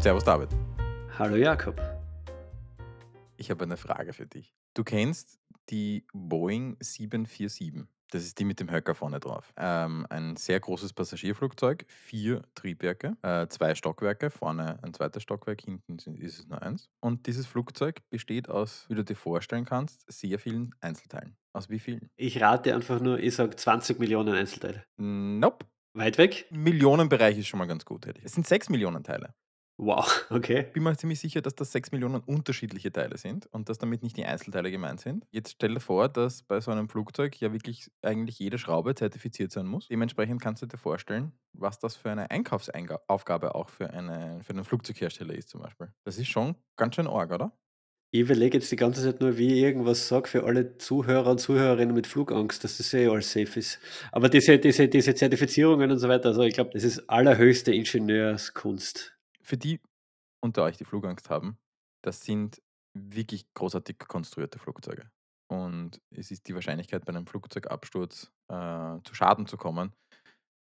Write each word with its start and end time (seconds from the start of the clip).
Servus 0.00 0.22
David. 0.22 0.50
Hallo 1.18 1.34
Jakob. 1.34 1.80
Ich 3.36 3.50
habe 3.50 3.64
eine 3.64 3.76
Frage 3.76 4.12
für 4.12 4.26
dich. 4.26 4.54
Du 4.74 4.84
kennst 4.84 5.40
die 5.70 6.06
Boeing 6.12 6.76
747. 6.78 7.84
Das 8.12 8.22
ist 8.22 8.38
die 8.38 8.44
mit 8.44 8.60
dem 8.60 8.70
Höcker 8.70 8.94
vorne 8.94 9.18
drauf. 9.18 9.52
Ähm, 9.56 10.06
ein 10.08 10.36
sehr 10.36 10.60
großes 10.60 10.92
Passagierflugzeug, 10.92 11.84
vier 11.88 12.42
Triebwerke, 12.54 13.16
äh, 13.22 13.48
zwei 13.48 13.74
Stockwerke, 13.74 14.30
vorne 14.30 14.78
ein 14.82 14.94
zweites 14.94 15.24
Stockwerk, 15.24 15.62
hinten 15.62 15.98
sind, 15.98 16.20
ist 16.20 16.38
es 16.38 16.46
nur 16.46 16.62
eins. 16.62 16.88
Und 17.00 17.26
dieses 17.26 17.48
Flugzeug 17.48 18.00
besteht 18.08 18.48
aus, 18.48 18.86
wie 18.88 18.94
du 18.94 19.02
dir 19.02 19.16
vorstellen 19.16 19.64
kannst, 19.64 20.04
sehr 20.10 20.38
vielen 20.38 20.76
Einzelteilen. 20.80 21.36
Aus 21.52 21.70
wie 21.70 21.80
vielen? 21.80 22.08
Ich 22.16 22.40
rate 22.40 22.72
einfach 22.72 23.00
nur, 23.00 23.18
ich 23.18 23.34
sage 23.34 23.56
20 23.56 23.98
Millionen 23.98 24.34
Einzelteile. 24.34 24.84
Nope. 24.96 25.66
Weit 25.94 26.18
weg? 26.18 26.46
Millionenbereich 26.50 27.36
ist 27.36 27.48
schon 27.48 27.58
mal 27.58 27.66
ganz 27.66 27.84
gut, 27.84 28.06
hätte 28.06 28.20
ich. 28.20 28.26
Es 28.26 28.32
sind 28.32 28.46
sechs 28.46 28.68
Millionen 28.68 29.02
Teile. 29.02 29.34
Wow, 29.80 30.26
okay. 30.30 30.66
bin 30.72 30.82
mir 30.82 30.96
ziemlich 30.96 31.20
sicher, 31.20 31.40
dass 31.40 31.54
das 31.54 31.70
6 31.70 31.92
Millionen 31.92 32.20
unterschiedliche 32.20 32.90
Teile 32.90 33.16
sind 33.16 33.46
und 33.46 33.68
dass 33.68 33.78
damit 33.78 34.02
nicht 34.02 34.16
die 34.16 34.24
Einzelteile 34.24 34.72
gemeint 34.72 35.00
sind. 35.00 35.24
Jetzt 35.30 35.52
stell 35.52 35.74
dir 35.74 35.80
vor, 35.80 36.08
dass 36.08 36.42
bei 36.42 36.60
so 36.60 36.72
einem 36.72 36.88
Flugzeug 36.88 37.40
ja 37.40 37.52
wirklich 37.52 37.88
eigentlich 38.02 38.40
jede 38.40 38.58
Schraube 38.58 38.96
zertifiziert 38.96 39.52
sein 39.52 39.66
muss. 39.66 39.86
Dementsprechend 39.86 40.42
kannst 40.42 40.62
du 40.62 40.66
dir 40.66 40.78
vorstellen, 40.78 41.32
was 41.52 41.78
das 41.78 41.94
für 41.94 42.10
eine 42.10 42.28
Einkaufsaufgabe 42.28 43.54
auch 43.54 43.68
für, 43.68 43.88
eine, 43.90 44.40
für 44.42 44.52
einen 44.52 44.64
Flugzeughersteller 44.64 45.34
ist 45.34 45.48
zum 45.48 45.62
Beispiel. 45.62 45.92
Das 46.04 46.18
ist 46.18 46.28
schon 46.28 46.56
ganz 46.76 46.96
schön 46.96 47.06
arg, 47.06 47.30
oder? 47.30 47.52
Ich 48.10 48.22
überlege 48.22 48.58
jetzt 48.58 48.72
die 48.72 48.76
ganze 48.76 49.02
Zeit 49.02 49.20
nur, 49.20 49.38
wie 49.38 49.58
ich 49.58 49.62
irgendwas 49.62 50.08
sage 50.08 50.28
für 50.28 50.44
alle 50.44 50.78
Zuhörer 50.78 51.30
und 51.30 51.38
Zuhörerinnen 51.38 51.94
mit 51.94 52.06
Flugangst, 52.06 52.64
dass 52.64 52.78
das 52.78 52.92
eh 52.94 53.06
alles 53.06 53.30
safe 53.30 53.58
ist. 53.58 53.78
Aber 54.10 54.28
diese, 54.28 54.58
diese, 54.58 54.88
diese 54.88 55.14
Zertifizierungen 55.14 55.90
und 55.90 55.98
so 55.98 56.08
weiter, 56.08 56.30
also 56.30 56.42
ich 56.42 56.54
glaube, 56.54 56.70
das 56.72 56.84
ist 56.84 57.08
allerhöchste 57.08 57.72
Ingenieurskunst. 57.72 59.17
Für 59.48 59.56
die 59.56 59.80
unter 60.44 60.64
euch, 60.64 60.76
die 60.76 60.84
Flugangst 60.84 61.30
haben, 61.30 61.58
das 62.04 62.22
sind 62.22 62.60
wirklich 62.94 63.46
großartig 63.54 63.98
konstruierte 63.98 64.58
Flugzeuge. 64.58 65.10
Und 65.50 66.02
es 66.14 66.30
ist 66.30 66.46
die 66.48 66.54
Wahrscheinlichkeit, 66.54 67.06
bei 67.06 67.14
einem 67.14 67.26
Flugzeugabsturz 67.26 68.30
äh, 68.52 68.98
zu 69.04 69.14
Schaden 69.14 69.46
zu 69.46 69.56
kommen, 69.56 69.94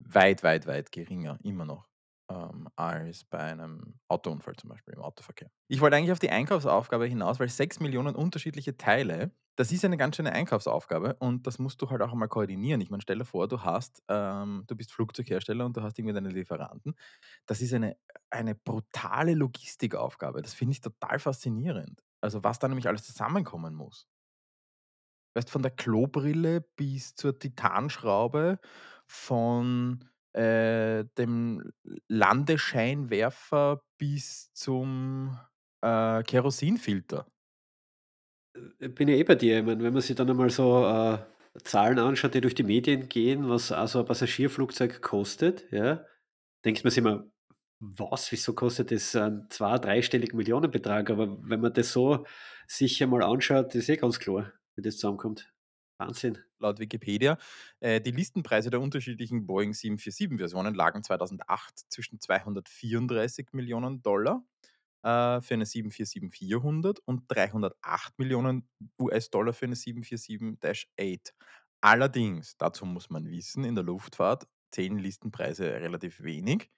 weit, 0.01 0.43
weit, 0.43 0.65
weit 0.65 0.93
geringer, 0.93 1.37
immer 1.43 1.65
noch 1.65 1.88
ähm, 2.29 2.67
als 2.75 3.23
bei 3.23 3.39
einem 3.39 3.99
Autounfall 4.07 4.55
zum 4.55 4.69
Beispiel 4.69 4.93
im 4.93 5.01
Autoverkehr. 5.01 5.49
Ich 5.67 5.81
wollte 5.81 5.95
eigentlich 5.97 6.11
auf 6.11 6.19
die 6.19 6.29
Einkaufsaufgabe 6.29 7.05
hinaus, 7.05 7.39
weil 7.39 7.49
sechs 7.49 7.79
Millionen 7.79 8.15
unterschiedliche 8.15 8.77
Teile, 8.77 9.31
das 9.55 9.71
ist 9.71 9.83
eine 9.83 9.97
ganz 9.97 10.15
schöne 10.15 10.31
Einkaufsaufgabe 10.31 11.15
und 11.15 11.47
das 11.47 11.59
musst 11.59 11.81
du 11.81 11.89
halt 11.89 12.01
auch 12.01 12.11
einmal 12.11 12.29
koordinieren. 12.29 12.81
Ich 12.81 12.89
meine, 12.89 13.01
stell 13.01 13.17
dir 13.17 13.25
vor, 13.25 13.47
du 13.47 13.61
hast, 13.63 14.03
ähm, 14.07 14.63
du 14.67 14.75
bist 14.75 14.91
Flugzeughersteller 14.91 15.65
und 15.65 15.75
du 15.75 15.81
hast 15.81 15.97
irgendwie 15.99 16.13
deine 16.13 16.29
Lieferanten. 16.29 16.95
Das 17.45 17.61
ist 17.61 17.73
eine, 17.73 17.97
eine 18.29 18.55
brutale 18.55 19.33
Logistikaufgabe. 19.33 20.41
Das 20.41 20.53
finde 20.53 20.73
ich 20.73 20.81
total 20.81 21.19
faszinierend. 21.19 22.01
Also 22.21 22.43
was 22.43 22.59
da 22.59 22.67
nämlich 22.67 22.87
alles 22.87 23.03
zusammenkommen 23.03 23.73
muss. 23.75 24.07
Weißt 25.35 25.49
von 25.49 25.61
der 25.61 25.71
Klobrille 25.71 26.61
bis 26.61 27.15
zur 27.15 27.37
Titanschraube, 27.37 28.59
von 29.07 30.03
äh, 30.33 31.05
dem 31.17 31.71
Landescheinwerfer 32.07 33.81
bis 33.97 34.53
zum 34.53 35.37
äh, 35.81 36.23
Kerosinfilter. 36.23 37.27
Äh, 38.79 38.89
bin 38.89 39.07
ja 39.07 39.15
eh 39.15 39.23
bei 39.23 39.35
dir. 39.35 39.59
Ich 39.59 39.65
meine, 39.65 39.83
wenn 39.83 39.93
man 39.93 40.01
sich 40.01 40.15
dann 40.15 40.29
einmal 40.29 40.49
so 40.49 40.85
äh, 40.85 41.19
Zahlen 41.63 41.99
anschaut, 41.99 42.33
die 42.33 42.41
durch 42.41 42.55
die 42.55 42.63
Medien 42.63 43.09
gehen, 43.09 43.49
was 43.49 43.71
also 43.71 43.99
ein 43.99 44.05
Passagierflugzeug 44.05 45.01
kostet, 45.01 45.71
ja, 45.71 46.05
denkt 46.65 46.83
man 46.83 46.91
sich 46.91 46.99
immer, 46.99 47.25
was, 47.79 48.31
wieso 48.31 48.53
kostet 48.53 48.91
das 48.91 49.15
einen 49.15 49.49
zwei-, 49.49 49.77
dreistelligen 49.77 50.37
Millionenbetrag? 50.37 51.09
Aber 51.09 51.37
wenn 51.43 51.61
man 51.61 51.73
das 51.73 51.91
so 51.91 52.25
sich 52.67 53.01
einmal 53.01 53.23
anschaut, 53.23 53.73
ist 53.75 53.89
eh 53.89 53.95
ganz 53.97 54.19
klar, 54.19 54.53
wie 54.75 54.81
das 54.81 54.95
zusammenkommt. 54.97 55.51
Wahnsinn. 55.99 56.37
Laut 56.59 56.79
Wikipedia. 56.79 57.37
Äh, 57.79 58.01
die 58.01 58.11
Listenpreise 58.11 58.69
der 58.69 58.81
unterschiedlichen 58.81 59.45
Boeing 59.45 59.71
747-Versionen 59.71 60.73
lagen 60.73 61.03
2008 61.03 61.79
zwischen 61.89 62.19
234 62.19 63.49
Millionen 63.51 64.01
Dollar 64.01 64.43
äh, 65.03 65.41
für 65.41 65.53
eine 65.53 65.65
747-400 65.65 66.99
und 67.05 67.23
308 67.27 68.17
Millionen 68.17 68.67
US-Dollar 68.99 69.53
für 69.53 69.65
eine 69.65 69.75
747-8. 69.75 71.33
Allerdings, 71.81 72.57
dazu 72.57 72.85
muss 72.85 73.09
man 73.09 73.29
wissen, 73.29 73.63
in 73.63 73.75
der 73.75 73.83
Luftfahrt 73.83 74.47
zählen 74.71 74.99
Listenpreise 74.99 75.65
relativ 75.65 76.23
wenig. 76.23 76.69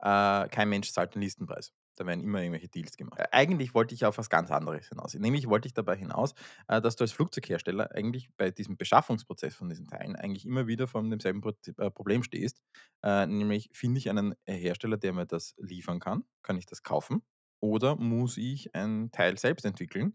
Äh, 0.00 0.48
kein 0.48 0.68
Mensch 0.68 0.92
zahlt 0.92 1.14
den 1.14 1.22
Listenpreis. 1.22 1.72
Da 1.96 2.06
werden 2.06 2.22
immer 2.22 2.40
irgendwelche 2.40 2.68
Deals 2.68 2.96
gemacht. 2.96 3.18
Äh, 3.18 3.28
eigentlich 3.32 3.74
wollte 3.74 3.94
ich 3.94 4.04
auf 4.04 4.18
was 4.18 4.30
ganz 4.30 4.50
anderes 4.50 4.88
hinaus. 4.88 5.14
Nämlich 5.14 5.48
wollte 5.48 5.66
ich 5.66 5.74
dabei 5.74 5.96
hinaus, 5.96 6.34
äh, 6.68 6.80
dass 6.80 6.96
du 6.96 7.04
als 7.04 7.12
Flugzeughersteller 7.12 7.90
eigentlich 7.92 8.28
bei 8.36 8.50
diesem 8.50 8.76
Beschaffungsprozess 8.76 9.54
von 9.54 9.68
diesen 9.68 9.88
Teilen 9.88 10.16
eigentlich 10.16 10.44
immer 10.46 10.66
wieder 10.66 10.86
vor 10.86 11.02
demselben 11.02 11.42
äh, 11.78 11.90
Problem 11.90 12.22
stehst. 12.22 12.60
nämlich 13.02 13.70
finde 13.72 13.98
ich 13.98 14.08
einen 14.10 14.34
Hersteller, 14.46 14.96
der 14.96 15.12
mir 15.12 15.26
das 15.26 15.54
liefern 15.58 16.00
kann? 16.00 16.24
Kann 16.42 16.56
ich 16.58 16.66
das 16.66 16.82
kaufen? 16.82 17.22
Oder 17.60 17.96
muss 17.96 18.36
ich 18.36 18.74
ein 18.74 19.10
Teil 19.12 19.38
selbst 19.38 19.64
entwickeln 19.64 20.14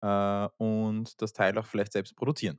und 0.00 1.22
das 1.22 1.32
Teil 1.32 1.56
auch 1.58 1.66
vielleicht 1.66 1.92
selbst 1.92 2.16
produzieren? 2.16 2.58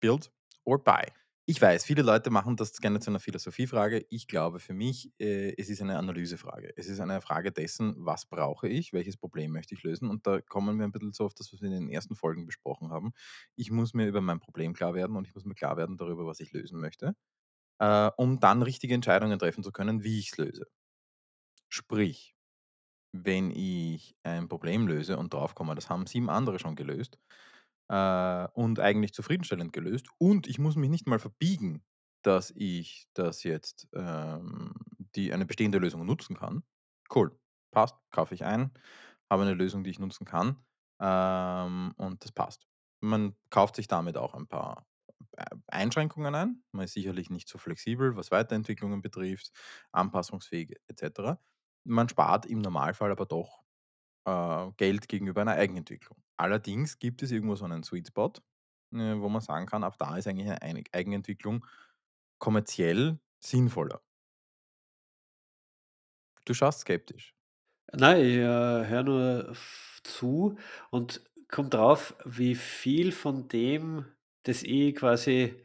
Build 0.00 0.32
or 0.64 0.82
buy. 0.82 1.04
Ich 1.46 1.60
weiß, 1.60 1.84
viele 1.84 2.02
Leute 2.02 2.30
machen 2.30 2.56
das 2.56 2.76
gerne 2.80 3.00
zu 3.00 3.10
einer 3.10 3.18
Philosophiefrage. 3.18 4.06
Ich 4.10 4.28
glaube 4.28 4.60
für 4.60 4.72
mich, 4.72 5.10
äh, 5.18 5.52
es 5.58 5.68
ist 5.68 5.82
eine 5.82 5.98
Analysefrage. 5.98 6.72
Es 6.76 6.86
ist 6.88 7.00
eine 7.00 7.20
Frage 7.20 7.50
dessen, 7.50 7.94
was 7.98 8.26
brauche 8.26 8.68
ich, 8.68 8.92
welches 8.92 9.16
Problem 9.16 9.50
möchte 9.52 9.74
ich 9.74 9.82
lösen. 9.82 10.08
Und 10.08 10.26
da 10.26 10.40
kommen 10.40 10.78
wir 10.78 10.84
ein 10.84 10.92
bisschen 10.92 11.12
so 11.12 11.24
auf 11.24 11.34
das, 11.34 11.52
was 11.52 11.60
wir 11.60 11.68
in 11.68 11.74
den 11.74 11.88
ersten 11.90 12.14
Folgen 12.14 12.46
besprochen 12.46 12.90
haben. 12.92 13.12
Ich 13.56 13.70
muss 13.70 13.94
mir 13.94 14.06
über 14.06 14.20
mein 14.20 14.38
Problem 14.38 14.74
klar 14.74 14.94
werden 14.94 15.16
und 15.16 15.26
ich 15.26 15.34
muss 15.34 15.44
mir 15.44 15.54
klar 15.54 15.76
werden 15.76 15.96
darüber, 15.96 16.24
was 16.26 16.40
ich 16.40 16.52
lösen 16.52 16.78
möchte, 16.80 17.14
äh, 17.80 18.10
um 18.16 18.40
dann 18.40 18.62
richtige 18.62 18.94
Entscheidungen 18.94 19.38
treffen 19.38 19.64
zu 19.64 19.72
können, 19.72 20.04
wie 20.04 20.18
ich 20.20 20.32
es 20.32 20.38
löse. 20.38 20.66
Sprich, 21.68 22.34
wenn 23.12 23.50
ich 23.52 24.16
ein 24.24 24.48
Problem 24.48 24.88
löse 24.88 25.18
und 25.18 25.34
draufkomme, 25.34 25.74
das 25.76 25.90
haben 25.90 26.06
sieben 26.06 26.30
andere 26.30 26.58
schon 26.60 26.76
gelöst, 26.76 27.18
äh, 27.90 28.48
und 28.54 28.78
eigentlich 28.80 29.12
zufriedenstellend 29.12 29.72
gelöst. 29.72 30.06
Und 30.18 30.46
ich 30.46 30.58
muss 30.58 30.76
mich 30.76 30.90
nicht 30.90 31.08
mal 31.08 31.18
verbiegen, 31.18 31.82
dass 32.22 32.52
ich 32.54 33.08
das 33.14 33.42
jetzt 33.42 33.88
ähm, 33.94 34.74
die, 35.16 35.32
eine 35.32 35.46
bestehende 35.46 35.78
Lösung 35.78 36.06
nutzen 36.06 36.36
kann. 36.36 36.62
Cool, 37.14 37.36
passt, 37.72 37.96
kaufe 38.12 38.34
ich 38.34 38.44
ein, 38.44 38.72
habe 39.28 39.42
eine 39.42 39.54
Lösung, 39.54 39.82
die 39.84 39.90
ich 39.90 39.98
nutzen 39.98 40.24
kann 40.24 40.64
ähm, 41.00 41.92
und 41.96 42.24
das 42.24 42.32
passt. 42.32 42.66
Man 43.00 43.34
kauft 43.50 43.76
sich 43.76 43.88
damit 43.88 44.16
auch 44.16 44.34
ein 44.34 44.46
paar 44.46 44.86
äh, 45.36 45.46
Einschränkungen 45.66 46.34
ein. 46.34 46.62
Man 46.72 46.84
ist 46.84 46.92
sicherlich 46.94 47.30
nicht 47.30 47.48
so 47.48 47.58
flexibel, 47.58 48.16
was 48.16 48.30
Weiterentwicklungen 48.30 49.02
betrifft, 49.02 49.50
anpassungsfähig 49.92 50.76
etc. 50.88 51.40
Man 51.84 52.08
spart 52.08 52.46
im 52.46 52.60
Normalfall 52.60 53.10
aber 53.10 53.26
doch 53.26 53.62
äh, 54.24 54.70
Geld 54.76 55.08
gegenüber 55.08 55.42
einer 55.42 55.52
Eigenentwicklung. 55.54 56.18
Allerdings 56.36 56.98
gibt 56.98 57.22
es 57.22 57.30
irgendwo 57.32 57.56
so 57.56 57.64
einen 57.64 57.82
Sweet 57.82 58.08
Spot, 58.08 58.32
äh, 58.92 59.16
wo 59.18 59.28
man 59.28 59.40
sagen 59.42 59.66
kann, 59.66 59.84
ab 59.84 59.96
da 59.98 60.16
ist 60.16 60.26
eigentlich 60.26 60.50
eine 60.50 60.84
Eigenentwicklung 60.92 61.66
kommerziell 62.38 63.18
sinnvoller. 63.40 64.02
Du 66.44 66.54
schaust 66.54 66.80
skeptisch. 66.80 67.34
Nein, 67.92 68.20
ich 68.24 68.36
äh, 68.36 68.40
höre 68.86 69.02
nur 69.02 69.56
zu 70.04 70.56
und 70.90 71.22
kommt 71.48 71.74
drauf, 71.74 72.14
wie 72.24 72.54
viel 72.54 73.10
von 73.12 73.48
dem, 73.48 74.04
das 74.44 74.62
ich 74.62 74.94
quasi 74.94 75.64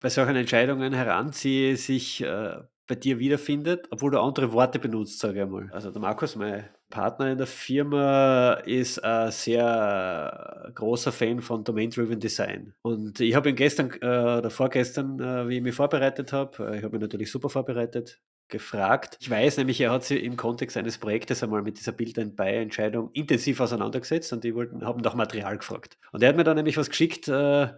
bei 0.00 0.10
solchen 0.10 0.36
Entscheidungen 0.36 0.92
heranziehe, 0.94 1.76
sich 1.76 2.22
äh, 2.22 2.62
bei 2.92 2.96
dir 2.96 3.18
wiederfindet, 3.18 3.86
obwohl 3.88 4.10
du 4.10 4.20
andere 4.20 4.52
Worte 4.52 4.78
benutzt, 4.78 5.18
sage 5.18 5.42
ich 5.42 5.48
mal. 5.48 5.70
Also 5.72 5.90
der 5.90 6.02
Markus, 6.02 6.36
mein 6.36 6.68
Partner 6.90 7.32
in 7.32 7.38
der 7.38 7.46
Firma, 7.46 8.52
ist 8.66 9.02
ein 9.02 9.30
sehr 9.30 10.70
großer 10.74 11.10
Fan 11.10 11.40
von 11.40 11.64
Domain-Driven 11.64 12.20
Design. 12.20 12.74
Und 12.82 13.18
ich 13.18 13.34
habe 13.34 13.48
ihn 13.48 13.56
gestern 13.56 13.92
äh, 14.02 14.06
oder 14.06 14.50
vorgestern, 14.50 15.18
äh, 15.20 15.48
wie 15.48 15.56
ich 15.56 15.62
mich 15.62 15.74
vorbereitet 15.74 16.34
habe, 16.34 16.70
äh, 16.70 16.76
ich 16.76 16.84
habe 16.84 16.98
mich 16.98 17.00
natürlich 17.00 17.30
super 17.30 17.48
vorbereitet, 17.48 18.20
gefragt. 18.48 19.16
Ich 19.22 19.30
weiß 19.30 19.56
nämlich, 19.56 19.80
er 19.80 19.90
hat 19.90 20.04
sich 20.04 20.22
im 20.22 20.36
Kontext 20.36 20.76
eines 20.76 20.98
Projektes 20.98 21.42
einmal 21.42 21.62
mit 21.62 21.78
dieser 21.78 21.92
Build 21.92 22.18
and 22.18 22.36
Buy 22.36 22.56
Entscheidung 22.56 23.08
intensiv 23.14 23.58
auseinandergesetzt 23.60 24.34
und 24.34 24.44
die 24.44 24.52
haben 24.52 25.00
nach 25.00 25.14
Material 25.14 25.56
gefragt. 25.56 25.96
Und 26.12 26.22
er 26.22 26.28
hat 26.28 26.36
mir 26.36 26.44
dann 26.44 26.56
nämlich 26.56 26.76
was 26.76 26.90
geschickt, 26.90 27.26
äh, 27.28 27.68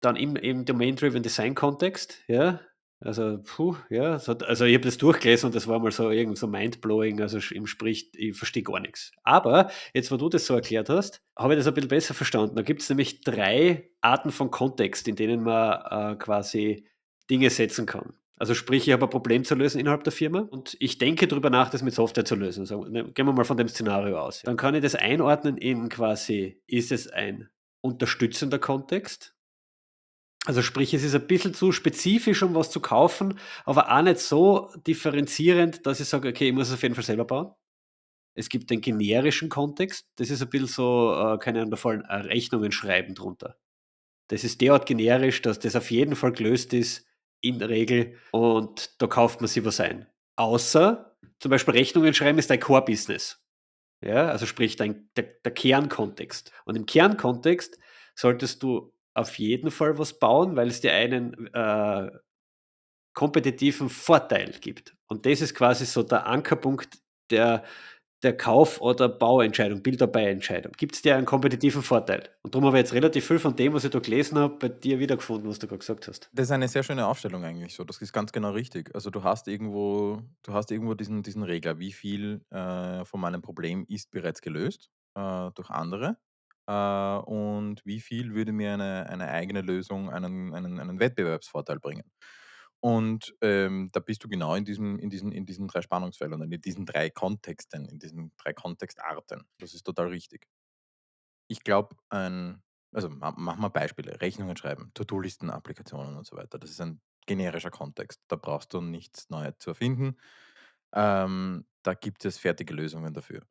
dann 0.00 0.16
im, 0.16 0.34
im 0.34 0.64
Domain-Driven 0.64 1.22
Design 1.22 1.54
Kontext, 1.54 2.24
ja, 2.26 2.58
also, 3.00 3.38
puh, 3.44 3.76
ja, 3.90 4.12
also 4.14 4.64
ich 4.64 4.74
habe 4.74 4.84
das 4.84 4.98
durchgelesen 4.98 5.46
und 5.46 5.54
das 5.54 5.68
war 5.68 5.78
mal 5.78 5.92
so 5.92 6.10
irgend 6.10 6.36
so 6.36 6.48
mindblowing, 6.48 7.20
also 7.20 7.38
im 7.54 7.66
Sprich, 7.68 8.10
ich 8.14 8.36
verstehe 8.36 8.64
gar 8.64 8.80
nichts. 8.80 9.12
Aber 9.22 9.70
jetzt, 9.94 10.10
wo 10.10 10.16
du 10.16 10.28
das 10.28 10.46
so 10.46 10.54
erklärt 10.54 10.88
hast, 10.88 11.22
habe 11.36 11.54
ich 11.54 11.60
das 11.60 11.68
ein 11.68 11.74
bisschen 11.74 11.88
besser 11.88 12.14
verstanden. 12.14 12.56
Da 12.56 12.62
gibt 12.62 12.82
es 12.82 12.88
nämlich 12.88 13.20
drei 13.20 13.90
Arten 14.00 14.32
von 14.32 14.50
Kontext, 14.50 15.06
in 15.06 15.14
denen 15.14 15.44
man 15.44 16.14
äh, 16.14 16.16
quasi 16.16 16.88
Dinge 17.30 17.50
setzen 17.50 17.86
kann. 17.86 18.14
Also 18.36 18.54
sprich, 18.54 18.86
ich 18.86 18.92
habe 18.92 19.06
ein 19.06 19.10
Problem 19.10 19.44
zu 19.44 19.54
lösen 19.54 19.80
innerhalb 19.80 20.04
der 20.04 20.12
Firma 20.12 20.40
und 20.40 20.76
ich 20.80 20.98
denke 20.98 21.26
darüber 21.26 21.50
nach, 21.50 21.70
das 21.70 21.82
mit 21.82 21.94
Software 21.94 22.24
zu 22.24 22.36
lösen. 22.36 22.60
Also, 22.60 22.82
gehen 22.82 23.26
wir 23.26 23.32
mal 23.32 23.44
von 23.44 23.56
dem 23.56 23.68
Szenario 23.68 24.18
aus. 24.18 24.42
Dann 24.42 24.56
kann 24.56 24.74
ich 24.74 24.82
das 24.82 24.94
einordnen 24.94 25.56
in 25.56 25.88
quasi, 25.88 26.60
ist 26.66 26.92
es 26.92 27.08
ein 27.08 27.48
unterstützender 27.80 28.58
Kontext? 28.58 29.34
Also 30.48 30.62
sprich, 30.62 30.94
es 30.94 31.04
ist 31.04 31.14
ein 31.14 31.26
bisschen 31.26 31.52
zu 31.52 31.72
spezifisch, 31.72 32.42
um 32.42 32.54
was 32.54 32.70
zu 32.70 32.80
kaufen, 32.80 33.38
aber 33.66 33.94
auch 33.94 34.00
nicht 34.00 34.18
so 34.18 34.72
differenzierend, 34.86 35.84
dass 35.84 36.00
ich 36.00 36.08
sage, 36.08 36.30
okay, 36.30 36.48
ich 36.48 36.54
muss 36.54 36.68
es 36.68 36.74
auf 36.74 36.82
jeden 36.82 36.94
Fall 36.94 37.04
selber 37.04 37.26
bauen. 37.26 37.52
Es 38.34 38.48
gibt 38.48 38.70
den 38.70 38.80
generischen 38.80 39.50
Kontext, 39.50 40.06
das 40.16 40.30
ist 40.30 40.40
ein 40.40 40.48
bisschen 40.48 40.68
so, 40.68 41.12
äh, 41.12 41.36
keine 41.36 41.58
Ahnung, 41.58 41.72
da 41.72 41.76
fallen 41.76 42.00
Rechnungen 42.00 42.72
schreiben 42.72 43.14
drunter. 43.14 43.58
Das 44.28 44.42
ist 44.42 44.62
derart 44.62 44.86
generisch, 44.86 45.42
dass 45.42 45.58
das 45.58 45.76
auf 45.76 45.90
jeden 45.90 46.16
Fall 46.16 46.32
gelöst 46.32 46.72
ist, 46.72 47.04
in 47.42 47.58
der 47.58 47.68
Regel, 47.68 48.16
und 48.32 49.02
da 49.02 49.06
kauft 49.06 49.42
man 49.42 49.48
sich 49.48 49.66
was 49.66 49.80
ein. 49.80 50.06
Außer, 50.36 51.14
zum 51.40 51.50
Beispiel 51.50 51.74
Rechnungen 51.74 52.14
schreiben 52.14 52.38
ist 52.38 52.48
dein 52.48 52.60
Core-Business. 52.60 53.44
Ja, 54.00 54.28
also 54.28 54.46
sprich 54.46 54.76
dein, 54.76 55.10
der, 55.14 55.24
der 55.44 55.52
Kernkontext. 55.52 56.52
Und 56.64 56.76
im 56.76 56.86
Kernkontext 56.86 57.78
solltest 58.14 58.62
du 58.62 58.94
auf 59.18 59.38
jeden 59.38 59.70
Fall 59.70 59.98
was 59.98 60.18
bauen, 60.18 60.56
weil 60.56 60.68
es 60.68 60.80
dir 60.80 60.92
einen 60.92 61.52
äh, 61.52 62.10
kompetitiven 63.14 63.88
Vorteil 63.88 64.52
gibt. 64.60 64.96
Und 65.08 65.26
das 65.26 65.40
ist 65.40 65.54
quasi 65.54 65.86
so 65.86 66.02
der 66.02 66.26
Ankerpunkt 66.26 66.98
der, 67.30 67.64
der 68.22 68.36
Kauf- 68.36 68.80
oder 68.80 69.08
Bauentscheidung, 69.08 69.82
Build-or-Buy-Entscheidung. 69.82 70.72
Gibt 70.76 70.94
es 70.94 71.02
dir 71.02 71.16
einen 71.16 71.26
kompetitiven 71.26 71.82
Vorteil? 71.82 72.28
Und 72.42 72.54
darum 72.54 72.66
habe 72.66 72.78
ich 72.78 72.84
jetzt 72.84 72.94
relativ 72.94 73.26
viel 73.26 73.40
von 73.40 73.56
dem, 73.56 73.72
was 73.74 73.84
ich 73.84 73.90
da 73.90 73.98
gelesen 73.98 74.38
habe, 74.38 74.56
bei 74.56 74.68
dir 74.68 75.00
wiedergefunden, 75.00 75.50
was 75.50 75.58
du 75.58 75.66
gerade 75.66 75.80
gesagt 75.80 76.06
hast. 76.06 76.30
Das 76.32 76.46
ist 76.46 76.52
eine 76.52 76.68
sehr 76.68 76.84
schöne 76.84 77.06
Aufstellung 77.06 77.44
eigentlich 77.44 77.74
so. 77.74 77.82
Das 77.82 78.00
ist 78.00 78.12
ganz 78.12 78.30
genau 78.30 78.52
richtig. 78.52 78.94
Also 78.94 79.10
du 79.10 79.24
hast 79.24 79.48
irgendwo, 79.48 80.22
du 80.44 80.52
hast 80.52 80.70
irgendwo 80.70 80.94
diesen, 80.94 81.24
diesen 81.24 81.42
Regler, 81.42 81.80
wie 81.80 81.92
viel 81.92 82.44
äh, 82.50 83.04
von 83.04 83.20
meinem 83.20 83.42
Problem 83.42 83.84
ist 83.88 84.12
bereits 84.12 84.42
gelöst 84.42 84.90
äh, 85.16 85.50
durch 85.56 85.70
andere 85.70 86.18
äh, 86.68 87.18
und 87.18 87.82
wie 87.86 88.00
viel 88.00 88.34
würde 88.34 88.52
mir 88.52 88.74
eine, 88.74 89.08
eine 89.10 89.28
eigene 89.30 89.62
Lösung 89.62 90.10
einen, 90.10 90.54
einen, 90.54 90.80
einen 90.80 91.00
Wettbewerbsvorteil 91.00 91.80
bringen. 91.80 92.12
Und 92.80 93.34
ähm, 93.42 93.90
da 93.92 94.00
bist 94.00 94.24
du 94.24 94.28
genau 94.28 94.54
in 94.56 94.64
diesen, 94.64 94.98
in, 95.00 95.10
diesen, 95.10 95.32
in 95.32 95.46
diesen 95.46 95.68
drei 95.68 95.82
Spannungsfeldern, 95.82 96.42
in 96.42 96.60
diesen 96.62 96.86
drei 96.86 97.10
Kontexten, 97.10 97.86
in 97.86 97.98
diesen 98.00 98.32
drei 98.38 98.52
Kontextarten. 98.54 99.44
Das 99.58 99.74
ist 99.74 99.84
total 99.84 100.08
richtig. 100.08 100.46
Ich 101.48 101.64
glaube, 101.64 101.96
also 102.10 103.08
ma- 103.10 103.32
machen 103.36 103.62
wir 103.62 103.70
Beispiele, 103.70 104.20
Rechnungen 104.20 104.56
schreiben, 104.56 104.90
To-Do-Listen, 104.94 105.50
Applikationen 105.50 106.16
und 106.16 106.26
so 106.26 106.36
weiter. 106.36 106.58
Das 106.58 106.70
ist 106.70 106.80
ein 106.80 107.00
generischer 107.26 107.70
Kontext. 107.70 108.22
Da 108.28 108.36
brauchst 108.36 108.72
du 108.74 108.80
nichts 108.80 109.28
Neues 109.30 109.54
zu 109.58 109.70
erfinden. 109.70 110.16
Ähm, 110.94 111.66
da 111.82 111.94
gibt 111.94 112.24
es 112.24 112.38
fertige 112.38 112.74
Lösungen 112.74 113.14
dafür. 113.14 113.46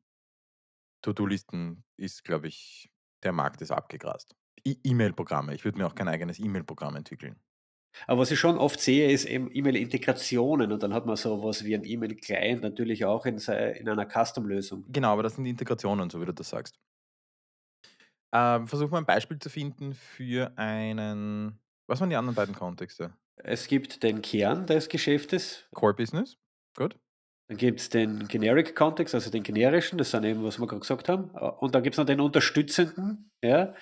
To-Do-Listen 1.02 1.84
ist, 1.96 2.24
glaube 2.24 2.48
ich, 2.48 2.90
der 3.22 3.32
Markt 3.32 3.60
ist 3.62 3.70
abgegrast. 3.70 4.34
E-Mail-Programme. 4.64 5.54
Ich 5.54 5.64
würde 5.64 5.78
mir 5.78 5.86
auch 5.86 5.94
kein 5.94 6.08
eigenes 6.08 6.38
E-Mail-Programm 6.38 6.96
entwickeln. 6.96 7.36
Aber 8.06 8.20
was 8.20 8.30
ich 8.30 8.38
schon 8.38 8.58
oft 8.58 8.80
sehe, 8.80 9.10
ist 9.10 9.24
eben 9.24 9.50
E-Mail-Integrationen 9.52 10.72
und 10.72 10.82
dann 10.82 10.94
hat 10.94 11.06
man 11.06 11.16
so 11.16 11.42
was 11.42 11.64
wie 11.64 11.74
ein 11.74 11.84
E-Mail-Client 11.84 12.62
natürlich 12.62 13.04
auch 13.04 13.26
in, 13.26 13.38
in 13.38 13.88
einer 13.88 14.06
Custom-Lösung. 14.06 14.84
Genau, 14.88 15.12
aber 15.12 15.22
das 15.22 15.34
sind 15.34 15.46
Integrationen, 15.46 16.10
so 16.10 16.20
wie 16.20 16.26
du 16.26 16.32
das 16.32 16.48
sagst. 16.50 16.78
Ähm, 18.32 18.66
versuch 18.68 18.90
mal 18.90 18.98
ein 18.98 19.06
Beispiel 19.06 19.38
zu 19.38 19.48
finden 19.48 19.94
für 19.94 20.52
einen. 20.56 21.58
Was 21.86 22.00
waren 22.00 22.10
die 22.10 22.16
anderen 22.16 22.34
beiden 22.34 22.54
Kontexte? 22.54 23.14
Es 23.36 23.66
gibt 23.66 24.02
den 24.02 24.20
Kern 24.20 24.66
des 24.66 24.88
Geschäftes, 24.88 25.66
Core 25.72 25.94
Business. 25.94 26.36
Gut. 26.76 26.98
Dann 27.48 27.56
gibt 27.56 27.80
es 27.80 27.88
den 27.88 28.28
Generic 28.28 28.76
Kontext, 28.76 29.14
also 29.14 29.30
den 29.30 29.42
generischen, 29.42 29.96
das 29.96 30.10
sind 30.10 30.24
eben, 30.24 30.44
was 30.44 30.58
wir 30.58 30.66
gerade 30.66 30.80
gesagt 30.80 31.08
haben. 31.08 31.30
Und 31.30 31.74
dann 31.74 31.82
gibt 31.82 31.94
es 31.94 31.98
noch 31.98 32.04
den 32.04 32.20
unterstützenden, 32.20 33.30
ja, 33.42 33.74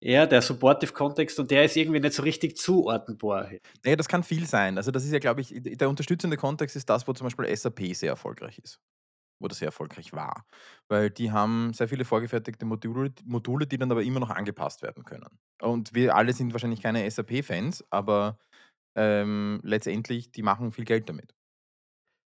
ja, 0.00 0.26
der 0.26 0.42
Supportive 0.42 0.92
Kontext 0.92 1.38
und 1.38 1.50
der 1.50 1.64
ist 1.64 1.76
irgendwie 1.76 2.00
nicht 2.00 2.12
so 2.12 2.22
richtig 2.22 2.58
zuordnenbar. 2.58 3.48
Nee, 3.84 3.96
das 3.96 4.08
kann 4.08 4.22
viel 4.22 4.46
sein. 4.46 4.76
Also, 4.76 4.90
das 4.90 5.04
ist 5.04 5.12
ja, 5.12 5.18
glaube 5.18 5.40
ich, 5.40 5.54
der 5.56 5.88
unterstützende 5.88 6.36
Kontext 6.36 6.76
ist 6.76 6.90
das, 6.90 7.08
wo 7.08 7.12
zum 7.14 7.24
Beispiel 7.24 7.56
SAP 7.56 7.94
sehr 7.94 8.10
erfolgreich 8.10 8.58
ist. 8.58 8.80
Oder 9.40 9.54
sehr 9.54 9.68
erfolgreich 9.68 10.12
war. 10.12 10.44
Weil 10.88 11.08
die 11.08 11.32
haben 11.32 11.72
sehr 11.72 11.88
viele 11.88 12.04
vorgefertigte 12.04 12.66
Module, 12.66 13.12
Module, 13.24 13.66
die 13.66 13.78
dann 13.78 13.90
aber 13.90 14.02
immer 14.02 14.20
noch 14.20 14.30
angepasst 14.30 14.82
werden 14.82 15.04
können. 15.04 15.38
Und 15.62 15.94
wir 15.94 16.14
alle 16.16 16.32
sind 16.34 16.52
wahrscheinlich 16.52 16.82
keine 16.82 17.10
SAP-Fans, 17.10 17.84
aber 17.90 18.38
ähm, 18.96 19.60
letztendlich, 19.62 20.30
die 20.32 20.42
machen 20.42 20.72
viel 20.72 20.84
Geld 20.84 21.08
damit. 21.08 21.34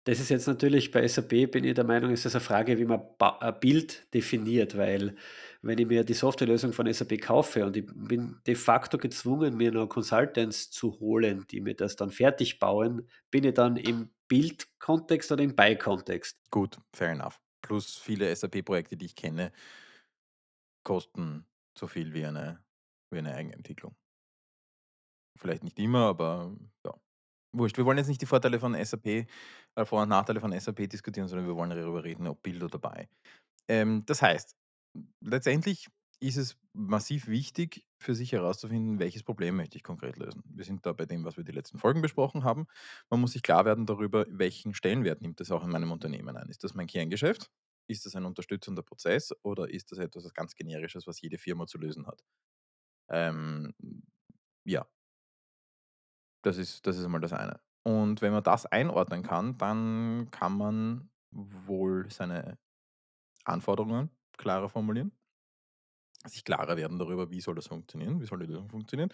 Das 0.06 0.20
ist 0.20 0.30
jetzt 0.30 0.46
natürlich 0.48 0.92
bei 0.92 1.08
SAP, 1.08 1.52
bin 1.52 1.64
ich 1.64 1.74
der 1.74 1.84
Meinung, 1.84 2.12
ist 2.12 2.26
das 2.26 2.36
eine 2.36 2.44
Frage, 2.44 2.78
wie 2.78 2.86
man 2.86 3.02
ein 3.20 3.60
Bild 3.60 4.14
definiert, 4.14 4.78
weil 4.78 5.16
wenn 5.64 5.80
ich 5.80 5.88
mir 5.88 6.04
die 6.04 6.14
Softwarelösung 6.14 6.74
von 6.74 6.92
SAP 6.94 7.20
kaufe 7.20 7.66
und 7.66 7.76
ich 7.76 7.88
bin 7.88 8.40
de 8.46 8.54
facto 8.54 9.00
gezwungen, 9.00 9.58
mir 9.58 9.72
noch 9.72 9.88
Consultants 9.88 10.70
zu 10.70 11.00
holen, 11.00 11.48
die 11.50 11.60
mir 11.60 11.76
das 11.76 11.96
dann 11.96 12.12
fertig 12.12 12.60
bauen, 12.60 13.10
bin 13.32 13.46
ich 13.46 13.56
dann 13.56 13.78
im 13.78 14.12
Bild-Kontext 14.28 15.32
oder 15.32 15.44
im 15.44 15.56
Buy-Kontext? 15.56 16.38
Gut, 16.52 16.78
fair 16.94 17.10
enough. 17.10 17.42
Plus 17.64 17.98
viele 17.98 18.34
SAP-Projekte, 18.36 18.98
die 18.98 19.08
ich 19.08 19.16
kenne, 19.16 19.52
kosten 20.84 21.48
so 21.76 21.88
viel 21.88 22.14
wie 22.14 22.28
eine, 22.28 22.64
wie 23.10 23.18
eine 23.18 23.34
Eigenentwicklung. 23.34 23.96
Vielleicht 25.36 25.64
nicht 25.64 25.80
immer, 25.80 26.06
aber 26.06 26.56
ja. 26.86 26.94
Wurscht. 27.58 27.78
Wir 27.78 27.86
wollen 27.86 27.98
jetzt 27.98 28.08
nicht 28.08 28.22
die 28.22 28.26
Vorteile 28.26 28.60
von 28.60 28.76
SAP, 28.76 29.06
äh, 29.76 29.86
Vor- 29.86 30.04
und 30.04 30.10
Nachteile 30.10 30.40
von 30.40 30.58
SAP 30.58 30.88
diskutieren, 30.88 31.28
sondern 31.28 31.48
wir 31.48 31.56
wollen 31.56 31.70
darüber 31.70 32.04
reden, 32.04 32.28
ob 32.28 32.42
Bild 32.44 32.64
oder 32.64 32.80
Buy. 32.80 33.08
Ähm, 33.68 34.04
das 34.06 34.22
heißt, 34.22 34.56
letztendlich 35.22 35.88
ist 36.20 36.38
es 36.38 36.58
massiv 36.74 37.28
wichtig, 37.28 37.86
für 38.00 38.16
sich 38.16 38.32
herauszufinden, 38.32 39.00
welches 39.00 39.24
Problem 39.24 39.56
möchte 39.56 39.78
ich 39.78 39.84
konkret 39.84 40.18
lösen. 40.18 40.44
Wir 40.46 40.64
sind 40.64 40.86
da 40.86 40.94
bei 40.94 41.06
dem, 41.06 41.24
was 41.26 41.38
wir 41.38 41.44
die 41.44 41.52
letzten 41.52 41.78
Folgen 41.78 42.02
besprochen 42.02 42.44
haben. 42.44 42.68
Man 43.10 43.20
muss 43.20 43.32
sich 43.32 43.42
klar 43.42 43.66
werden 43.66 43.86
darüber, 43.86 44.26
welchen 44.30 44.74
Stellenwert 44.74 45.22
nimmt 45.22 45.42
es 45.42 45.52
auch 45.52 45.64
in 45.64 45.72
meinem 45.72 45.92
Unternehmen 45.92 46.38
ein. 46.38 46.50
Ist 46.50 46.64
das 46.64 46.74
mein 46.74 46.88
Kerngeschäft? 46.88 47.50
Ist 47.88 48.06
das 48.06 48.16
ein 48.16 48.26
unterstützender 48.26 48.84
Prozess 48.84 49.34
oder 49.44 49.70
ist 49.70 49.92
das 49.92 50.00
etwas 50.00 50.34
ganz 50.34 50.56
Generisches, 50.56 51.08
was 51.08 51.22
jede 51.22 51.38
Firma 51.38 51.68
zu 51.68 51.78
lösen 51.78 52.08
hat? 52.08 52.24
Ähm, 53.10 53.74
ja, 54.66 54.88
das 56.46 56.58
ist, 56.58 56.86
das 56.86 56.98
ist 56.98 57.06
einmal 57.06 57.22
das 57.22 57.34
eine. 57.34 57.60
Und 57.84 58.22
wenn 58.22 58.34
man 58.34 58.44
das 58.44 58.66
einordnen 58.66 59.24
kann, 59.24 59.58
dann 59.58 60.30
kann 60.32 60.58
man 60.58 61.10
wohl 61.32 62.10
seine 62.10 62.58
Anforderungen 63.44 64.10
klarer 64.38 64.70
formulieren, 64.70 65.12
sich 66.26 66.44
klarer 66.44 66.78
werden 66.78 66.98
darüber, 67.00 67.30
wie 67.30 67.42
soll 67.42 67.56
das 67.56 67.68
funktionieren, 67.68 68.20
wie 68.22 68.26
soll 68.26 68.40
die 68.40 68.48
Lösung 68.48 68.70
funktionieren. 68.70 69.12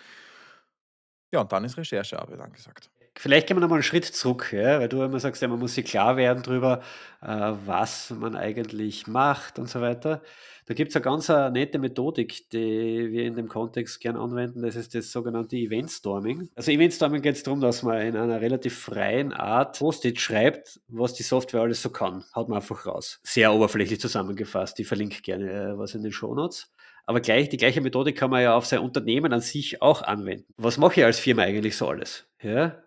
Ja, 1.33 1.41
und 1.41 1.51
dann 1.51 1.63
ist 1.63 1.77
Recherchearbeit 1.77 2.39
angesagt. 2.39 2.91
Vielleicht 3.17 3.47
gehen 3.47 3.57
wir 3.57 3.61
nochmal 3.61 3.77
einen 3.77 3.83
Schritt 3.83 4.05
zurück, 4.05 4.53
ja, 4.53 4.79
weil 4.79 4.87
du 4.87 5.03
immer 5.03 5.19
sagst, 5.19 5.41
ja, 5.41 5.47
man 5.47 5.59
muss 5.59 5.75
sich 5.75 5.85
klar 5.85 6.15
werden 6.15 6.43
darüber, 6.43 6.81
äh, 7.21 7.51
was 7.65 8.09
man 8.11 8.35
eigentlich 8.35 9.05
macht 9.07 9.59
und 9.59 9.69
so 9.69 9.81
weiter. 9.81 10.21
Da 10.65 10.73
gibt 10.73 10.91
es 10.91 10.95
eine 10.95 11.03
ganz 11.03 11.29
eine 11.29 11.51
nette 11.51 11.79
Methodik, 11.79 12.49
die 12.51 13.11
wir 13.11 13.25
in 13.25 13.35
dem 13.35 13.49
Kontext 13.49 13.99
gern 13.99 14.15
anwenden. 14.15 14.61
Das 14.61 14.77
ist 14.77 14.95
das 14.95 15.11
sogenannte 15.11 15.57
Eventstorming. 15.57 16.49
Also 16.55 16.71
Eventstorming 16.71 17.21
geht 17.21 17.35
es 17.35 17.43
darum, 17.43 17.59
dass 17.59 17.83
man 17.83 18.01
in 18.01 18.15
einer 18.15 18.39
relativ 18.39 18.79
freien 18.79 19.33
Art 19.33 19.77
Post-it 19.77 20.19
schreibt, 20.21 20.79
was 20.87 21.13
die 21.13 21.23
Software 21.23 21.61
alles 21.61 21.81
so 21.81 21.89
kann. 21.89 22.23
Haut 22.33 22.47
man 22.47 22.59
einfach 22.59 22.85
raus. 22.85 23.19
Sehr 23.23 23.53
oberflächlich 23.53 23.99
zusammengefasst. 23.99 24.79
Ich 24.79 24.87
verlinke 24.87 25.21
gerne 25.21 25.51
äh, 25.51 25.77
was 25.77 25.95
in 25.95 26.03
den 26.03 26.13
Shownotes. 26.13 26.71
Aber 27.05 27.19
gleich, 27.19 27.49
die 27.49 27.57
gleiche 27.57 27.81
Methodik 27.81 28.17
kann 28.17 28.29
man 28.29 28.41
ja 28.41 28.55
auf 28.55 28.65
sein 28.65 28.79
Unternehmen 28.79 29.33
an 29.33 29.41
sich 29.41 29.81
auch 29.81 30.01
anwenden. 30.01 30.45
Was 30.55 30.77
mache 30.77 31.01
ich 31.01 31.05
als 31.05 31.19
Firma 31.19 31.41
eigentlich 31.41 31.75
so 31.75 31.89
alles? 31.89 32.27
Ja? 32.41 32.81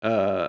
Äh, 0.00 0.48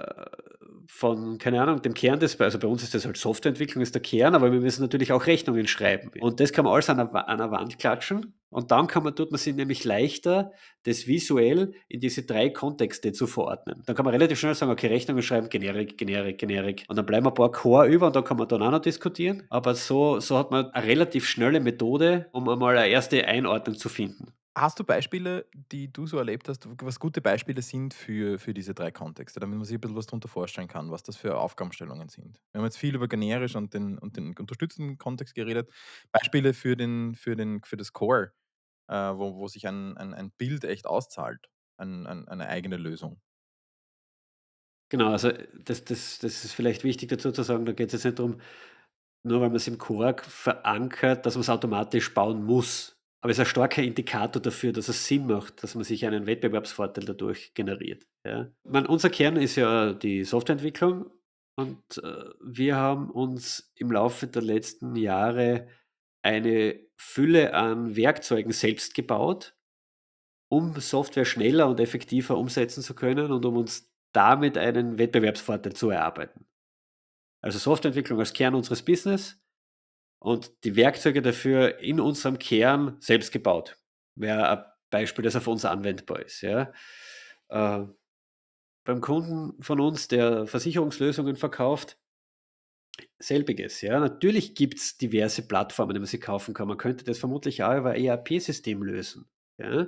von, 0.87 1.37
keine 1.37 1.61
Ahnung, 1.61 1.81
dem 1.81 1.93
Kern 1.93 2.19
des, 2.19 2.39
also 2.39 2.59
bei 2.59 2.67
uns 2.67 2.83
ist 2.83 2.93
das 2.93 3.05
halt 3.05 3.17
Softwareentwicklung, 3.17 3.81
ist 3.81 3.95
der 3.95 4.01
Kern, 4.01 4.35
aber 4.35 4.51
wir 4.51 4.59
müssen 4.59 4.81
natürlich 4.81 5.11
auch 5.13 5.25
Rechnungen 5.25 5.67
schreiben. 5.67 6.11
Und 6.19 6.39
das 6.39 6.51
kann 6.51 6.65
man 6.65 6.73
alles 6.73 6.89
an 6.89 6.99
einer, 6.99 7.15
an 7.15 7.39
einer 7.39 7.51
Wand 7.51 7.79
klatschen 7.79 8.33
und 8.49 8.71
dann 8.71 8.87
kann 8.87 9.03
man, 9.03 9.15
tut 9.15 9.31
man 9.31 9.39
sich 9.39 9.55
nämlich 9.55 9.85
leichter, 9.85 10.51
das 10.83 11.07
visuell 11.07 11.73
in 11.87 12.01
diese 12.01 12.23
drei 12.23 12.49
Kontexte 12.49 13.13
zu 13.13 13.25
verordnen. 13.25 13.81
Dann 13.85 13.95
kann 13.95 14.03
man 14.03 14.13
relativ 14.13 14.39
schnell 14.39 14.53
sagen, 14.53 14.71
okay, 14.71 14.87
Rechnungen 14.87 15.23
schreiben, 15.23 15.49
Generik, 15.49 15.97
Generik, 15.97 16.37
Generik. 16.37 16.85
Und 16.89 16.97
dann 16.97 17.05
bleiben 17.05 17.25
ein 17.25 17.33
paar 17.33 17.51
Core 17.51 17.87
über 17.87 18.07
und 18.07 18.15
dann 18.15 18.25
kann 18.25 18.37
man 18.37 18.49
dann 18.49 18.61
auch 18.61 18.71
noch 18.71 18.81
diskutieren. 18.81 19.43
Aber 19.49 19.73
so, 19.75 20.19
so 20.19 20.37
hat 20.37 20.51
man 20.51 20.69
eine 20.71 20.85
relativ 20.85 21.27
schnelle 21.27 21.61
Methode, 21.61 22.27
um 22.33 22.49
einmal 22.49 22.77
eine 22.77 22.89
erste 22.89 23.25
Einordnung 23.25 23.77
zu 23.77 23.87
finden. 23.87 24.33
Hast 24.57 24.77
du 24.79 24.83
Beispiele, 24.83 25.45
die 25.71 25.93
du 25.93 26.05
so 26.07 26.17
erlebt 26.17 26.49
hast, 26.49 26.67
was 26.81 26.99
gute 26.99 27.21
Beispiele 27.21 27.61
sind 27.61 27.93
für, 27.93 28.37
für 28.37 28.53
diese 28.53 28.73
drei 28.73 28.91
Kontexte, 28.91 29.39
damit 29.39 29.57
man 29.57 29.63
sich 29.63 29.77
ein 29.77 29.79
bisschen 29.81 29.95
was 29.95 30.07
darunter 30.07 30.27
vorstellen 30.27 30.67
kann, 30.67 30.91
was 30.91 31.03
das 31.03 31.15
für 31.15 31.37
Aufgabenstellungen 31.37 32.09
sind? 32.09 32.41
Wir 32.51 32.59
haben 32.59 32.65
jetzt 32.65 32.77
viel 32.77 32.93
über 32.95 33.07
generisch 33.07 33.55
und 33.55 33.73
den, 33.73 33.97
und 33.97 34.17
den 34.17 34.35
unterstützenden 34.37 34.97
Kontext 34.97 35.35
geredet. 35.35 35.71
Beispiele 36.11 36.53
für, 36.53 36.75
den, 36.75 37.15
für, 37.15 37.37
den, 37.37 37.61
für 37.63 37.77
das 37.77 37.93
Core, 37.93 38.33
äh, 38.89 38.95
wo, 38.95 39.35
wo 39.37 39.47
sich 39.47 39.67
ein, 39.67 39.97
ein, 39.97 40.13
ein 40.13 40.31
Bild 40.31 40.65
echt 40.65 40.87
auszahlt, 40.87 41.49
ein, 41.77 42.07
ein, 42.07 42.27
eine 42.27 42.47
eigene 42.49 42.77
Lösung. 42.77 43.21
Genau, 44.89 45.11
also, 45.11 45.31
das 45.63 45.85
das 45.85 46.19
das 46.19 46.43
ist 46.43 46.53
vielleicht 46.53 46.83
wichtig 46.83 47.09
dazu 47.09 47.31
zu 47.31 47.43
sagen, 47.43 47.65
da 47.65 47.71
geht's 47.71 47.93
jetzt 47.93 48.03
nicht 48.03 48.19
drum, 48.19 48.41
nur 49.23 49.41
weil 49.41 49.49
man's 49.49 49.67
im 49.67 49.77
Quark 49.79 50.25
verankert, 50.25 51.25
dass 51.25 51.35
man's 51.35 51.49
automatisch 51.49 52.13
bauen 52.13 52.45
muss. 52.45 53.00
Aber 53.21 53.31
es 53.31 53.37
ist 53.37 53.41
ein 53.41 53.49
starker 53.51 53.83
Indikator 53.83 54.41
dafür, 54.41 54.73
dass 54.73 54.89
es 54.89 55.05
Sinn 55.05 55.27
macht, 55.27 55.61
dass 55.63 55.75
man 55.75 55.83
sich 55.83 56.05
einen 56.05 56.25
Wettbewerbsvorteil 56.25 57.05
dadurch 57.05 57.53
generiert, 57.53 58.07
ja? 58.25 58.51
Meine, 58.63 58.87
unser 58.87 59.11
Kern 59.11 59.35
ist 59.37 59.55
ja 59.55 59.93
die 59.93 60.23
Softwareentwicklung 60.23 61.11
und, 61.55 61.83
äh, 62.03 62.25
wir 62.41 62.75
haben 62.75 63.11
uns 63.11 63.71
im 63.75 63.91
Laufe 63.91 64.25
der 64.25 64.41
letzten 64.41 64.95
Jahre 64.95 65.67
eine 66.23 66.79
Fülle 66.97 67.53
an 67.53 67.95
Werkzeugen 67.95 68.51
selbst 68.51 68.95
gebaut, 68.95 69.55
um 70.49 70.79
Software 70.79 71.25
schneller 71.25 71.69
und 71.69 71.79
effektiver 71.79 72.37
umsetzen 72.37 72.81
zu 72.81 72.95
können 72.95 73.31
und 73.31 73.45
um 73.45 73.57
uns 73.57 73.91
damit 74.13 74.57
einen 74.57 74.97
Wettbewerbsvorteil 74.97 75.73
zu 75.73 75.89
erarbeiten. 75.91 76.45
Also, 77.43 77.59
Softwareentwicklung 77.59 78.19
als 78.19 78.33
Kern 78.33 78.55
unseres 78.55 78.83
Business 78.83 79.40
und 80.21 80.51
die 80.65 80.75
Werkzeuge 80.75 81.23
dafür 81.23 81.79
in 81.79 81.99
unserem 81.99 82.37
Kern 82.37 82.97
selbst 82.99 83.31
gebaut. 83.31 83.77
Wäre 84.15 84.49
ein 84.49 84.65
Beispiel, 84.91 85.23
das 85.23 85.35
auf 85.35 85.47
uns 85.47 85.65
anwendbar 85.65 86.19
ist, 86.21 86.41
ja? 86.41 86.71
Äh, 87.49 87.85
beim 88.83 89.01
Kunden 89.01 89.61
von 89.61 89.79
uns, 89.79 90.07
der 90.07 90.45
Versicherungslösungen 90.45 91.35
verkauft 91.35 91.97
selbiges, 93.17 93.81
ja. 93.81 93.99
Natürlich 93.99 94.53
gibt's 94.53 94.97
diverse 94.97 95.47
Plattformen, 95.47 95.95
die 95.95 95.99
man 95.99 96.07
sich 96.07 96.21
kaufen 96.21 96.53
kann. 96.53 96.67
Man 96.67 96.77
könnte 96.77 97.03
das 97.03 97.17
vermutlich 97.17 97.63
auch 97.63 97.75
über 97.77 97.97
ERP-System 97.97 98.83
lösen, 98.83 99.27
ja? 99.57 99.87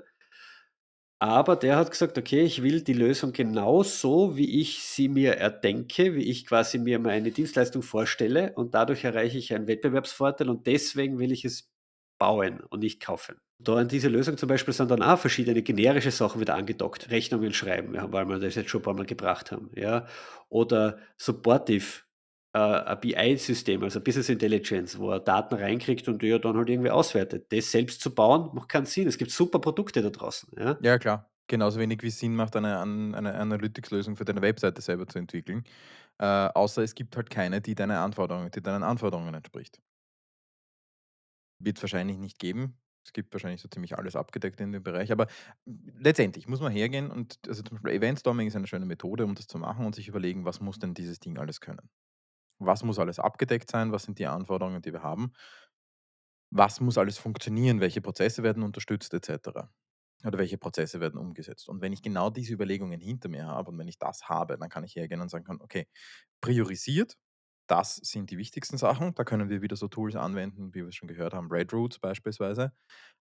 Aber 1.24 1.56
der 1.56 1.78
hat 1.78 1.90
gesagt: 1.92 2.18
„Okay, 2.18 2.42
ich 2.42 2.64
will 2.64 2.82
die 2.82 2.92
Lösung 2.94 3.32
genauso, 3.32 4.36
wie 4.36 4.60
ich 4.60 4.84
sie 4.84 5.08
mir 5.08 5.36
erdenke, 5.38 6.16
wie 6.16 6.30
ich 6.30 6.46
quasi 6.46 6.80
mir 6.80 7.00
meine 7.00 7.32
Dienstleistung 7.32 7.82
vorstelle 7.82 8.52
und 8.56 8.74
dadurch 8.76 9.04
erreiche 9.06 9.38
ich 9.38 9.54
einen 9.54 9.68
Wettbewerbsvorteil 9.68 10.50
und 10.50 10.68
deswegen 10.68 11.20
will 11.20 11.32
ich 11.32 11.46
es 11.46 11.72
bauen 12.20 12.60
und 12.70 12.82
nicht 12.82 13.00
kaufen.“ 13.02 13.38
Da 13.60 13.76
an 13.78 13.88
diese 13.88 14.10
Lösung 14.10 14.38
zum 14.38 14.50
Beispiel 14.50 14.74
sind 14.74 14.92
dann 14.92 15.02
auch 15.02 15.18
verschiedene 15.20 15.62
generische 15.62 16.12
Sachen 16.12 16.42
wieder 16.42 16.56
angedockt. 16.56 17.10
Rechnungen 17.12 17.54
schreiben, 17.54 17.94
weil 18.12 18.28
wir 18.28 18.40
das 18.40 18.56
jetzt 18.56 18.70
schon 18.70 18.82
ein 18.82 18.84
paar 18.84 18.94
Mal 18.94 19.06
gebracht 19.06 19.52
haben, 19.52 19.72
ja? 19.76 20.06
Oder 20.50 20.98
supportive, 21.18 22.02
ein 22.60 23.00
BI-System, 23.00 23.84
also 23.84 24.00
Business 24.02 24.30
Intelligence, 24.30 24.98
wo 25.00 25.12
er 25.12 25.20
Daten 25.20 25.56
reinkriegt 25.56 26.08
und 26.08 26.22
die 26.22 26.30
er 26.30 26.40
dann 26.40 26.56
halt 26.58 26.70
irgendwie 26.70 26.92
auswertet. 26.92 27.48
Das 27.52 27.72
selbst 27.72 28.02
zu 28.02 28.14
bauen, 28.14 28.50
macht 28.54 28.70
keinen 28.70 28.86
Sinn. 28.86 29.08
Es 29.08 29.18
gibt 29.18 29.32
super 29.32 29.60
Produkte 29.60 30.02
da 30.02 30.10
draußen, 30.10 30.50
ja? 30.58 30.80
Ja, 30.80 30.98
klar. 31.00 31.30
Genauso 31.48 31.80
wenig 31.80 32.02
wie 32.04 32.08
es 32.08 32.20
Sinn 32.20 32.36
macht, 32.36 32.56
eine 32.56 32.80
eine 32.80 33.34
Analytics-Lösung 33.36 34.16
für 34.16 34.26
deine 34.26 34.42
Webseite 34.42 34.82
selber 34.82 35.08
zu 35.08 35.20
entwickeln. 35.20 35.64
Äh, 36.20 36.26
außer 36.28 36.84
es 36.84 36.96
gibt 36.96 37.16
halt 37.18 37.30
keine, 37.30 37.62
die 37.62 37.76
deine 37.76 38.00
Anforderungen 38.00 38.52
die 38.52 38.62
deinen 38.62 38.84
Anforderungen 38.84 39.34
entspricht. 39.36 39.82
Wird's 41.60 41.82
wahrscheinlich 41.82 42.18
nicht 42.18 42.40
geben. 42.40 42.78
Es 43.06 43.14
gibt 43.14 43.34
wahrscheinlich 43.34 43.62
so 43.62 43.68
ziemlich 43.68 43.98
alles 43.98 44.16
abgedeckt 44.16 44.62
in 44.62 44.72
dem 44.72 44.84
Bereich, 44.84 45.12
aber 45.12 45.28
letztendlich 45.66 46.48
muss 46.48 46.62
man 46.62 46.72
hergehen 46.72 47.12
und 47.12 47.38
also, 47.48 47.62
zum 47.64 47.78
Beispiel 47.78 47.92
Event 47.94 48.20
Storming 48.20 48.48
ist 48.48 48.56
eine 48.56 48.68
schöne 48.68 48.86
Methode, 48.86 49.26
um 49.26 49.36
das 49.36 49.48
zu 49.48 49.58
machen 49.58 49.86
und 49.86 49.94
sich 49.96 50.08
überlegen: 50.08 50.46
„Was 50.46 50.62
muss 50.62 50.80
denn 50.80 50.94
dieses 50.94 51.20
Ding 51.20 51.38
alles 51.38 51.60
können? 51.62 51.90
Was 52.66 52.84
muss 52.84 53.00
alles 53.00 53.20
abgedeckt 53.20 53.70
sein? 53.72 53.92
Was 53.92 54.04
sind 54.04 54.20
die 54.20 54.28
Anforderungen, 54.28 54.82
die 54.82 54.94
wir 54.94 55.04
haben?“ 55.04 55.34
Was 56.52 56.80
muss 56.82 56.98
alles 56.98 57.18
funktionieren? 57.18 57.80
Welche 57.82 58.02
Prozesse 58.02 58.44
werden 58.44 58.64
unterstützt 58.64 59.14
et 59.14 59.26
cetera? 59.26 59.72
Oder 60.26 60.38
welche 60.38 60.58
Prozesse 60.58 61.00
werden 61.02 61.20
umgesetzt? 61.20 61.68
Und 61.68 61.82
wenn 61.82 61.92
ich 61.94 62.02
genau 62.02 62.30
diese 62.30 62.54
Überlegungen 62.54 63.02
hinter 63.02 63.28
mir 63.30 63.46
habe 63.48 63.72
und 63.72 63.78
wenn 63.80 63.88
ich 63.88 63.98
das 64.00 64.30
habe, 64.30 64.58
dann 64.58 64.70
kann 64.70 64.84
ich 64.84 64.96
hergehen 64.96 65.20
und 65.22 65.30
sagen 65.30 65.60
„Okay, 65.62 65.88
priorisiert, 66.42 67.18
das 67.68 67.98
sind 67.98 68.30
die 68.32 68.38
wichtigsten 68.38 68.78
Sachen.“ 68.78 69.16
Da 69.16 69.24
können 69.26 69.50
wir 69.50 69.62
wieder 69.62 69.76
so 69.76 69.88
Tools 69.90 70.16
anwenden, 70.16 70.74
wie 70.76 70.86
wir 70.86 70.92
schon 70.94 71.08
gehört 71.10 71.34
haben, 71.34 71.50
Red-Roots 71.52 72.00
beispielsweise, 72.00 72.74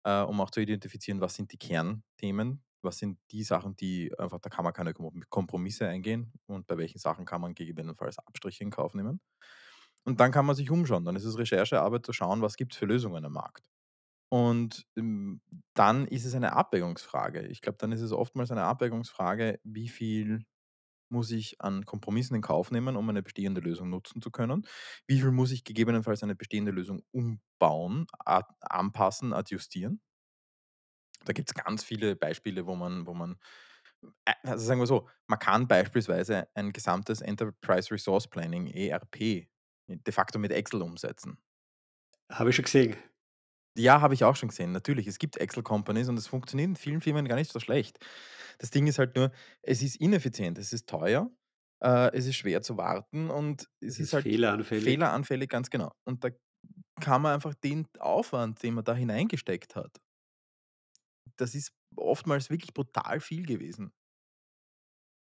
äh, 0.03 0.21
um 0.21 0.41
auch 0.41 0.51
zu 0.51 0.61
identifizieren, 0.61 1.21
was 1.21 1.35
sind 1.35 1.51
die 1.53 1.57
Kernthemen? 1.59 2.63
Was 2.83 2.97
sind 2.99 3.19
die 3.31 3.43
Sachen, 3.43 3.75
die 3.75 4.11
einfach 4.19 4.39
da 4.39 4.49
kann 4.49 4.63
man 4.65 4.73
keine 4.73 4.93
Kom 4.93 5.23
Kompromisse 5.29 5.87
eingehen 5.87 6.33
und 6.47 6.67
bei 6.67 6.77
welchen 6.77 6.99
Sachen 6.99 7.25
kann 7.25 7.41
man 7.41 7.53
gegebenenfalls 7.55 8.19
Abstriche 8.19 8.63
in 8.63 8.71
Kauf 8.71 8.93
nehmen? 8.95 9.21
Und 10.03 10.19
dann 10.19 10.31
kann 10.31 10.45
man 10.45 10.55
sich 10.55 10.71
umschauen. 10.71 11.05
Dann 11.05 11.15
ist 11.15 11.25
es 11.25 11.37
Recherchearbeit 11.37 12.05
zu 12.05 12.13
schauen, 12.13 12.41
was 12.41 12.55
gibt's 12.57 12.77
für 12.77 12.85
Lösungen 12.85 13.23
am 13.25 13.33
Markt. 13.33 13.63
Und, 14.29 14.87
hm, 14.97 15.41
dann 15.75 16.07
ist 16.07 16.25
es 16.25 16.35
eine 16.35 16.53
Abwägungsfrage. 16.53 17.47
Ich 17.47 17.61
glaube, 17.61 17.77
dann 17.79 17.91
ist 17.91 18.01
es 18.01 18.11
oftmals 18.13 18.51
eine 18.51 18.63
Abwägungsfrage, 18.63 19.59
wie 19.63 19.89
viel 19.89 20.45
muss 21.09 21.31
ich 21.31 21.61
an 21.61 21.85
Kompromissen 21.85 22.35
in 22.35 22.41
Kauf 22.41 22.71
nehmen, 22.71 22.95
um 22.97 23.09
eine 23.09 23.23
bestehende 23.23 23.61
Lösung 23.61 23.89
nutzen 23.89 24.21
zu 24.21 24.31
können? 24.31 24.67
Wie 25.07 25.19
viel 25.21 25.31
muss 25.31 25.51
ich 25.51 25.63
gegebenenfalls 25.65 26.23
eine 26.23 26.35
bestehende 26.35 26.71
Lösung 26.71 27.03
umbauen, 27.11 28.07
anpassen, 28.25 29.33
adjustieren? 29.33 30.01
Da 31.25 31.33
gibt's 31.33 31.53
ganz 31.53 31.83
viele 31.83 32.15
Beispiele, 32.15 32.65
wo 32.67 32.75
man 32.75 33.05
wo 33.07 33.13
man 33.13 33.37
äh, 34.25 34.33
also, 34.43 34.65
sagen 34.65 34.79
wir 34.81 34.87
so, 34.87 35.09
man 35.27 35.39
kann 35.39 35.67
beispielsweise 35.67 36.49
ein 36.55 36.73
gesamtes 36.73 37.21
Enterprise 37.21 37.91
Resource 37.91 38.27
Planning, 38.29 38.67
ERP, 38.67 39.49
de 39.87 40.13
facto 40.13 40.39
mit 40.39 40.51
Excel 40.51 40.81
umsetzen. 40.81 41.39
Habe 42.31 42.49
ich 42.49 42.55
schon 42.55 42.65
gesehen. 42.65 42.95
Ja, 43.77 44.01
habe 44.01 44.13
ich 44.13 44.23
auch 44.25 44.35
schon 44.35 44.49
gesehen. 44.49 44.71
Natürlich, 44.73 45.07
es 45.07 45.17
gibt 45.17 45.37
Excel 45.37 45.63
Companies 45.63 46.09
und 46.09 46.17
es 46.17 46.27
funktioniert 46.27 46.67
in 46.69 46.75
vielen 46.75 47.01
Firmen 47.01 47.27
gar 47.27 47.35
nicht 47.37 47.51
so 47.51 47.59
schlecht. 47.59 47.99
Das 48.59 48.69
Ding 48.69 48.85
ist 48.87 48.99
halt 48.99 49.15
nur, 49.15 49.31
es 49.61 49.81
ist 49.81 49.95
ineffizient, 49.97 50.57
es 50.57 50.73
ist 50.73 50.89
teuer, 50.89 51.31
äh, 51.81 52.11
es 52.13 52.25
ist 52.27 52.35
schwer 52.35 52.61
zu 52.61 52.77
warten 52.77 53.29
und 53.29 53.69
es 53.79 53.97
Es 53.97 53.99
ist 53.99 54.11
ist 54.11 54.13
halt 54.13 54.25
fehleranfällig. 54.25 54.99
fehleranfällig, 55.09 55.49
ganz 55.49 55.69
genau. 55.69 55.91
Und 56.05 56.23
da 56.25 56.29
kann 57.01 57.21
man 57.21 57.33
einfach 57.35 57.53
den 57.55 57.87
Aufwand, 57.99 58.61
den 58.63 58.75
man 58.75 58.83
da 58.85 58.93
hineingesteckt 58.95 59.75
hat 59.75 59.99
das 61.37 61.55
ist 61.55 61.73
oftmals 61.95 62.49
wirklich 62.49 62.73
brutal 62.73 63.19
viel 63.19 63.45
gewesen. 63.45 63.93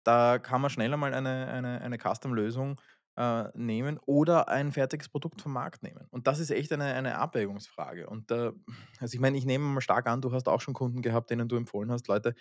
Da 0.05 0.39
kann 0.39 0.61
man 0.61 0.71
schneller 0.71 0.97
mal 0.97 1.13
eine 1.15 1.49
eine 1.49 1.81
eine 1.81 1.99
Custom-Lösung, 1.99 2.81
äh, 3.17 3.49
nehmen 3.55 3.99
oder 4.07 4.49
ein 4.49 4.73
fertiges 4.73 5.09
Produkt 5.09 5.43
vom 5.43 5.53
Markt 5.53 5.83
nehmen. 5.83 6.07
Und 6.11 6.27
das 6.27 6.39
ist 6.39 6.51
echt 6.51 6.73
eine 6.73 6.95
eine 6.95 7.19
Abwägungsfrage. 7.19 8.09
Und 8.09 8.31
da 8.31 8.53
also, 9.01 9.15
ich 9.15 9.21
meine, 9.21 9.37
ich 9.39 9.45
nehme 9.47 9.65
mal 9.67 9.81
stark 9.81 10.07
an, 10.09 10.21
du 10.23 10.33
hast 10.33 10.49
auch 10.49 10.61
schon 10.61 10.75
Kunden 10.75 11.03
gehabt, 11.03 11.31
denen 11.31 11.49
du 11.49 11.57
empfohlen 11.57 11.91
hast: 11.93 12.09
„Leute, 12.09 12.35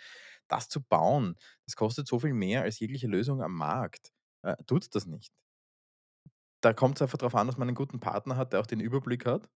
das 0.48 0.68
zu 0.68 0.82
bauen, 0.82 1.36
das 1.66 1.76
kostet 1.76 2.06
so 2.08 2.18
viel 2.20 2.34
mehr 2.34 2.62
als 2.62 2.78
jegliche 2.80 3.08
Lösung 3.08 3.42
am 3.42 3.54
Markt. 3.54 4.12
Äh, 4.42 4.56
tut 4.66 4.94
das 4.94 5.06
nicht.“ 5.06 5.32
Da 6.60 6.72
kommt's 6.72 7.02
einfach 7.02 7.18
drauf 7.18 7.34
an, 7.34 7.46
dass 7.48 7.56
man 7.58 7.68
einen 7.68 7.74
guten 7.74 7.98
Partner 8.00 8.36
hat, 8.36 8.52
der 8.52 8.60
auch 8.60 8.66
den 8.66 8.78
Überblick 8.80 9.26
hat 9.26 9.48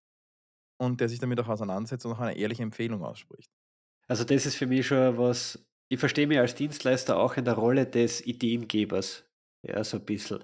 und 0.79 1.01
der 1.01 1.09
sich 1.11 1.21
damit 1.21 1.41
auch 1.41 1.49
auseinandersetzt 1.49 2.07
und 2.07 2.13
auch 2.15 2.21
eine 2.21 2.37
ehrliche 2.39 2.63
Empfehlung 2.65 3.05
ausspricht. 3.05 3.53
Also, 4.11 4.25
das 4.25 4.47
ist 4.47 4.57
für 4.57 4.67
mich 4.67 4.87
schon 4.87 5.17
was 5.19 5.65
ich 5.89 5.99
verstehe 6.01 6.27
mich 6.27 6.39
als 6.39 6.55
Dienstleister 6.55 7.19
auch 7.19 7.37
in 7.37 7.45
der 7.45 7.53
Rolle 7.55 7.87
des 7.87 8.25
Ideengebers, 8.27 9.25
ja, 9.63 9.85
so 9.85 9.99
'n 9.99 10.05
bisschen, 10.07 10.43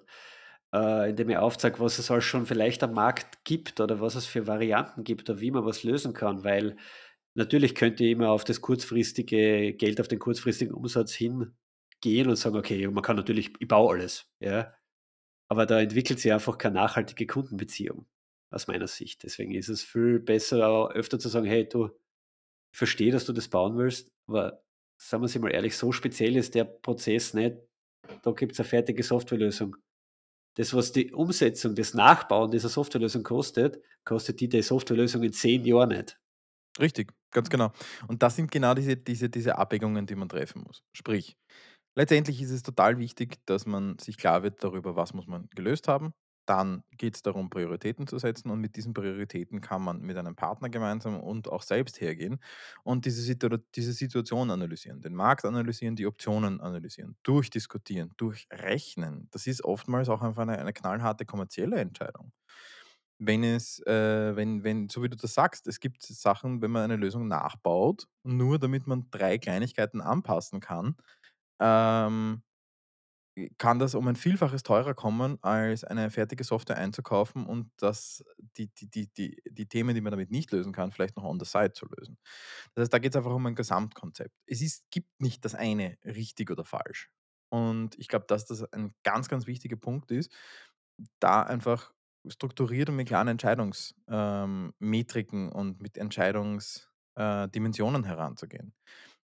äh, 0.74 1.10
indem 1.10 1.30
ich 1.30 1.36
aufzeige, 1.38 1.80
was 1.80 1.98
es 1.98 2.10
alles 2.10 2.24
schon 2.24 2.44
vielleicht 2.46 2.82
am 2.82 2.92
Markt 2.94 3.44
gibt 3.44 3.80
oder 3.80 3.98
was 4.00 4.14
es 4.14 4.26
für 4.26 4.46
Varianten 4.46 5.04
gibt 5.04 5.30
oder 5.30 5.40
wie 5.40 5.50
man 5.50 5.64
was 5.64 5.84
lösen 5.84 6.12
kann, 6.14 6.44
weil 6.44 6.76
natürlich 7.34 7.74
könnte 7.74 8.04
ich 8.04 8.12
immer 8.12 8.30
auf 8.30 8.44
das 8.44 8.60
kurzfristige 8.60 9.72
Geld, 9.74 10.00
auf 10.00 10.08
den 10.08 10.18
kurzfristigen 10.20 10.74
Umsatz 10.74 11.14
hingehen 11.14 12.28
und 12.28 12.36
sagen: 12.36 12.56
„Okay, 12.56 12.86
man 12.88 13.02
kann 13.04 13.16
natürlich 13.16 13.52
ich 13.60 13.68
baue 13.68 13.94
alles“, 13.94 14.26
ja? 14.40 14.74
Aber 15.48 15.66
da 15.66 15.80
entwickelt 15.80 16.20
sich 16.20 16.32
einfach 16.32 16.58
keine 16.58 16.76
nachhaltige 16.76 17.26
Kundenbeziehung 17.26 18.06
aus 18.50 18.68
meiner 18.68 18.88
Sicht. 18.88 19.22
Deswegen 19.24 19.54
ist 19.54 19.68
es 19.70 19.82
viel 19.84 20.20
besser, 20.20 20.90
öfter 20.92 21.18
zu 21.20 21.28
sagen: 21.30 21.46
„Hey, 21.46 21.68
du, 21.68 21.90
verstehe, 22.78 23.12
dass 23.12 23.26
du 23.26 23.32
das 23.34 23.48
bauen 23.48 23.76
willst, 23.78 24.08
aber 24.28 24.62
sagen 25.00 25.22
wir 25.24 25.28
sie 25.28 25.40
mal 25.40 25.52
ehrlich, 25.52 25.76
so 25.76 25.92
speziell 25.92 26.36
ist 26.36 26.54
der 26.56 26.64
Prozess 26.64 27.34
nicht. 27.34 27.56
Da 28.22 28.32
gibt's 28.32 28.58
'ne 28.58 28.64
fertige 28.66 29.02
Softwarelösung.“ 29.04 29.76
Das, 30.56 30.74
was 30.74 30.92
die 30.92 31.12
Umsetzung, 31.12 31.74
das 31.76 31.94
Nachbauen 31.94 32.50
dieser 32.52 32.68
Softwarelösung 32.70 33.22
kostet, 33.24 33.82
kostet 34.04 34.40
die 34.40 34.48
die 34.50 34.62
Softwarelösung 34.62 35.22
in 35.24 35.32
10 35.34 35.64
Jahren 35.64 35.90
nicht. 35.90 36.18
Richtig, 36.80 37.12
ganz 37.32 37.48
genau. 37.50 37.72
Und 38.06 38.22
das 38.22 38.36
sind 38.36 38.50
genau 38.50 38.74
diese 38.74 38.96
diese 38.96 39.28
diese 39.28 39.58
Abwägungen, 39.58 40.06
die 40.06 40.14
man 40.14 40.28
treffen 40.28 40.62
muss. 40.62 40.82
Sprich, 40.92 41.36
letztendlich 41.96 42.40
ist 42.42 42.50
es 42.50 42.62
total 42.62 42.98
wichtig, 42.98 43.38
dass 43.46 43.66
man 43.66 43.98
sich 43.98 44.16
klar 44.18 44.42
wird 44.42 44.62
darüber, 44.64 44.96
was 44.96 45.14
muss 45.14 45.26
man 45.26 45.48
gelöst 45.54 45.88
haben. 45.88 46.12
Dann 46.48 46.82
geht's 46.92 47.22
darum, 47.22 47.50
Prioritäten 47.50 48.06
zu 48.06 48.18
setzen 48.18 48.50
und 48.50 48.60
mit 48.60 48.74
diesen 48.76 48.94
Prioritäten 48.94 49.60
kann 49.60 49.82
man 49.82 50.00
mit 50.00 50.16
einem 50.16 50.34
Partner 50.34 50.70
gemeinsam 50.70 51.20
und 51.20 51.48
auch 51.48 51.62
selbst 51.62 52.00
hergehen 52.00 52.40
und 52.84 53.04
diese 53.04 53.20
Situa 53.22 53.58
diese 53.76 53.92
Situation 53.92 54.50
analysieren, 54.50 55.02
den 55.02 55.14
Markt 55.14 55.44
analysieren, 55.44 55.94
die 55.96 56.06
Optionen 56.06 56.60
analysieren, 56.62 57.16
durchdiskutieren, 57.22 58.12
durchrechnen. 58.16 59.28
Das 59.30 59.46
ist 59.46 59.62
oftmals 59.62 60.08
auch 60.08 60.22
einfach 60.22 60.42
eine 60.42 60.58
eine 60.58 60.72
knallharte 60.72 61.26
kommerzielle 61.26 61.76
Entscheidung. 61.80 62.32
Wenn 63.18 63.44
es, 63.44 63.80
äh 63.86 64.36
wenn 64.36 64.64
wenn 64.64 64.88
so 64.88 65.02
wie 65.02 65.08
du 65.10 65.16
das 65.16 65.34
sagst, 65.34 65.66
es 65.68 65.80
gibt 65.80 66.02
Sachen, 66.02 66.62
wenn 66.62 66.70
man 66.70 66.84
eine 66.84 66.96
Lösung 66.96 67.28
nachbaut, 67.28 68.06
nur 68.24 68.58
damit 68.60 68.86
man 68.86 69.10
3 69.10 69.38
Kleinigkeiten 69.38 70.00
anpassen 70.00 70.60
kann, 70.60 70.96
ähm 71.60 72.42
kann 73.58 73.78
das 73.78 73.94
um 73.94 74.06
ein 74.08 74.16
Vielfaches 74.16 74.62
teurer 74.62 74.94
kommen, 74.94 75.38
als 75.42 75.84
eine 75.84 76.10
fertige 76.10 76.44
Software 76.44 76.76
einzukaufen 76.78 77.46
und 77.46 77.70
das 77.78 78.24
die 78.56 78.68
die 78.74 78.88
die 78.90 79.08
die 79.14 79.42
die 79.50 79.66
Themen, 79.66 79.94
die 79.94 80.00
man 80.00 80.10
damit 80.12 80.30
nicht 80.30 80.50
lösen 80.52 80.72
kann, 80.72 80.92
vielleicht 80.92 81.16
noch 81.16 81.24
on 81.24 81.38
the 81.40 81.46
side 81.46 81.72
zu 81.72 81.86
lösen. 81.86 82.18
Das 82.74 82.82
heißt, 82.82 82.92
da 82.92 82.98
geht's 82.98 83.16
einfach 83.16 83.34
um 83.34 83.46
ein 83.46 83.54
Gesamtkonzept. 83.54 84.34
Es 84.46 84.62
ist 84.62 84.90
gibt 84.90 85.20
nicht 85.20 85.44
das 85.44 85.54
eine 85.54 85.96
richtig 86.04 86.50
oder 86.50 86.64
falsch. 86.64 87.10
Und 87.50 87.98
ich 87.98 88.08
glaube, 88.08 88.26
dass 88.28 88.44
das 88.46 88.64
ein 88.72 88.92
ganz, 89.04 89.28
ganz 89.28 89.46
wichtiger 89.46 89.76
Punkt 89.76 90.10
ist, 90.10 90.30
da 91.20 91.42
einfach 91.42 91.92
strukturiert 92.26 92.88
und 92.90 92.96
mit 92.96 93.08
klaren 93.08 93.28
Entscheidungs 93.28 93.94
ähm, 94.08 94.72
und 94.80 95.80
mit 95.80 95.96
Entscheidungs 95.98 96.90
äh, 97.14 97.48
heranzugehen. 98.04 98.74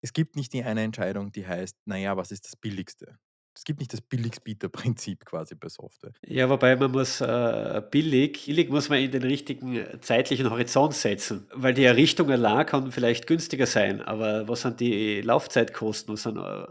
Es 0.02 0.12
gibt 0.12 0.36
nicht 0.36 0.52
die 0.52 0.64
eine 0.64 0.82
Entscheidung, 0.82 1.32
die 1.32 1.46
heißt: 1.46 1.78
„Na 1.86 1.96
ja, 1.96 2.16
was 2.16 2.32
ist 2.32 2.46
das 2.46 2.56
Billigste?“ 2.56 3.18
Es 3.60 3.64
gibt 3.64 3.80
nicht 3.80 3.92
das 3.92 4.00
Billigstbieter-Prinzip 4.00 5.26
quasi 5.26 5.54
bei 5.54 5.68
Software. 5.68 6.12
Ja, 6.26 6.48
wobei 6.48 6.76
man 6.76 6.92
muss, 6.92 7.20
äh, 7.20 7.82
billig 7.90 8.46
billig 8.46 8.70
muss 8.70 8.88
man 8.88 9.00
in 9.00 9.10
den 9.10 9.22
richtigen 9.22 9.76
äh, 9.76 10.00
zeitlichen 10.00 10.48
Horizont 10.48 10.94
setzen, 10.94 11.46
weil 11.52 11.74
die 11.74 11.84
Errichtung 11.84 12.30
allein 12.30 12.64
kann 12.64 12.90
vielleicht 12.90 13.26
günstiger 13.26 13.66
sein, 13.66 14.00
aber 14.00 14.48
was 14.48 14.62
sind 14.62 14.80
die 14.80 15.20
Laufzeitkosten, 15.20 16.14
was 16.14 16.22
sind, 16.22 16.38
äh, 16.38 16.66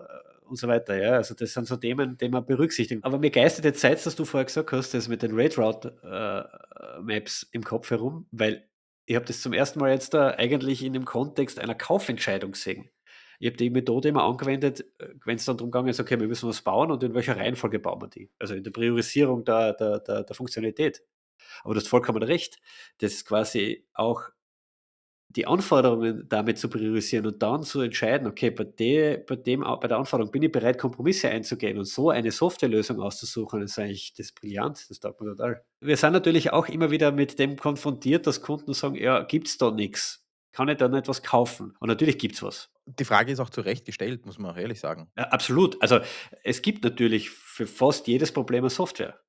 und 0.47 0.57
so 0.57 0.67
weiter, 0.67 0.99
ja? 0.99 1.11
Also, 1.11 1.35
das 1.35 1.53
sind 1.53 1.67
so 1.67 1.77
Themen, 1.77 2.17
die 2.17 2.27
man 2.27 2.43
berücksichtigen. 2.43 3.03
Aber 3.03 3.19
mir 3.19 3.29
geistert 3.29 3.65
jetzt 3.65 3.81
seit 3.81 4.03
dass 4.03 4.15
du 4.15 4.25
vorher 4.25 4.45
gesagt 4.45 4.71
hast, 4.71 4.95
das 4.95 5.07
mit 5.07 5.21
den 5.21 5.39
Rate-Route, 5.39 6.49
äh, 7.05 7.21
im 7.51 7.63
Kopf 7.63 7.91
herum, 7.91 8.25
weil 8.31 8.67
ich 9.05 9.15
habe 9.15 9.25
das 9.25 9.41
zum 9.41 9.53
ersten 9.53 9.79
Mal 9.79 9.91
jetzt 9.91 10.15
da 10.15 10.31
eigentlich 10.31 10.83
in 10.83 10.93
dem 10.93 11.05
Kontext 11.05 11.59
einer 11.59 11.75
Kaufentscheidung 11.75 12.53
gesehen. 12.53 12.89
Ich 13.39 13.47
habe 13.47 13.57
die 13.57 13.69
Methode 13.69 14.09
immer 14.09 14.23
angewendet, 14.23 14.81
äh, 14.99 15.09
wenn 15.25 15.37
es 15.37 15.45
dann 15.45 15.57
darum 15.57 15.71
gegangen 15.71 15.89
ist, 15.89 15.99
okay, 15.99 16.19
wir 16.19 16.27
müssen 16.27 16.49
was 16.49 16.61
bauen 16.61 16.91
und 16.91 17.03
in 17.03 17.13
welcher 17.13 17.37
Reihenfolge 17.37 17.79
bauen 17.79 18.01
wir 18.01 18.07
die? 18.07 18.29
Also 18.37 18.53
in 18.53 18.63
der 18.63 18.71
Priorisierung 18.71 19.43
der, 19.45 19.73
der, 19.73 19.99
der, 19.99 20.23
der 20.23 20.35
Funktionalität. 20.35 21.03
Aber 21.63 21.73
du 21.73 21.79
hast 21.79 21.87
vollkommen 21.87 22.21
recht, 22.21 22.59
das 22.99 23.25
quasi 23.25 23.87
auch 23.93 24.29
die 25.31 25.45
Anforderungen 25.45 26.25
damit 26.27 26.57
zu 26.57 26.69
priorisieren 26.69 27.27
und 27.27 27.41
dann 27.41 27.61
zu 27.61 27.81
entscheiden, 27.81 28.27
okay, 28.27 28.49
bei, 28.49 28.63
de, 28.63 29.17
bei, 29.17 29.35
dem, 29.35 29.61
bei 29.61 29.87
der 29.87 29.97
Anforderung 29.97 30.31
bin 30.31 30.41
ich 30.41 30.51
bereit, 30.51 30.79
Kompromisse 30.79 31.29
einzugehen 31.29 31.77
und 31.77 31.85
so 31.85 32.09
eine 32.09 32.31
Softwarelösung 32.31 32.99
auszusuchen, 32.99 33.61
ist 33.61 33.77
eigentlich 33.77 34.13
das 34.13 34.27
ist 34.27 34.35
brillant, 34.35 34.89
das 34.89 34.99
taugt 34.99 35.21
mir 35.21 35.27
total. 35.27 35.63
Wir 35.81 35.97
sind 35.97 36.13
natürlich 36.13 36.51
auch 36.51 36.67
immer 36.67 36.89
wieder 36.89 37.11
mit 37.11 37.37
dem 37.37 37.57
konfrontiert, 37.57 38.25
dass 38.25 38.41
Kunden 38.41 38.73
sagen, 38.73 38.95
ja, 38.95 39.21
gibt 39.21 39.47
es 39.47 39.59
da 39.59 39.69
nichts? 39.69 40.25
Kann 40.51 40.67
ich 40.67 40.77
da 40.77 40.87
nicht 40.87 41.07
was 41.07 41.21
kaufen? 41.21 41.75
Und 41.79 41.89
natürlich 41.89 42.17
gibt 42.17 42.35
es 42.35 42.43
was. 42.43 42.71
Die 42.85 43.05
Frage 43.05 43.31
ist 43.31 43.39
auch 43.39 43.49
zu 43.49 43.61
Recht 43.61 43.85
gestellt, 43.85 44.25
muss 44.25 44.39
man 44.39 44.51
auch 44.51 44.57
ehrlich 44.57 44.79
sagen. 44.79 45.11
Ja, 45.17 45.25
absolut. 45.25 45.81
Also 45.81 45.99
es 46.43 46.61
gibt 46.61 46.83
natürlich 46.83 47.29
für 47.29 47.67
fast 47.67 48.07
jedes 48.07 48.31
Problem 48.31 48.63
eine 48.63 48.69
Software. 48.69 49.19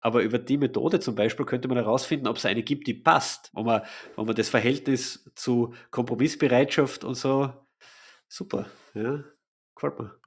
Aber 0.00 0.22
über 0.22 0.38
die 0.38 0.56
Methode 0.56 0.98
zum 1.00 1.14
Beispiel 1.14 1.44
könnte 1.44 1.68
man 1.68 1.76
herausfinden, 1.76 2.26
ob 2.26 2.38
es 2.38 2.46
eine 2.46 2.62
gibt, 2.62 2.86
die 2.86 2.94
passt, 2.94 3.50
wo 3.52 3.62
man, 3.62 3.82
wo 4.16 4.24
man 4.24 4.34
das 4.34 4.48
Verhältnis 4.48 5.30
zu 5.34 5.74
Kompromissbereitschaft 5.90 7.04
und 7.04 7.14
so 7.14 7.52
super, 8.26 8.66
ja. 8.94 9.22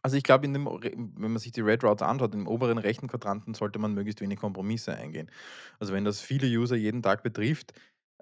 Also 0.02 0.18
ich 0.18 0.24
glaube, 0.24 0.52
wenn 0.52 1.14
man 1.16 1.38
sich 1.38 1.52
die 1.52 1.62
Red 1.62 1.84
Routes 1.84 2.02
anschaut, 2.02 2.34
im 2.34 2.48
oberen 2.48 2.80
rechten 2.80 3.08
Quadranten 3.08 3.54
sollte 3.54 3.78
man 3.78 3.94
möglichst 3.94 4.20
wenig 4.20 4.40
Kompromisse 4.40 4.96
eingehen. 4.96 5.30
Also 5.78 5.94
wenn 5.94 6.04
das 6.06 6.22
viele 6.22 6.48
User 6.48 6.76
jeden 6.76 7.04
Tag 7.04 7.22
betrifft, 7.22 7.72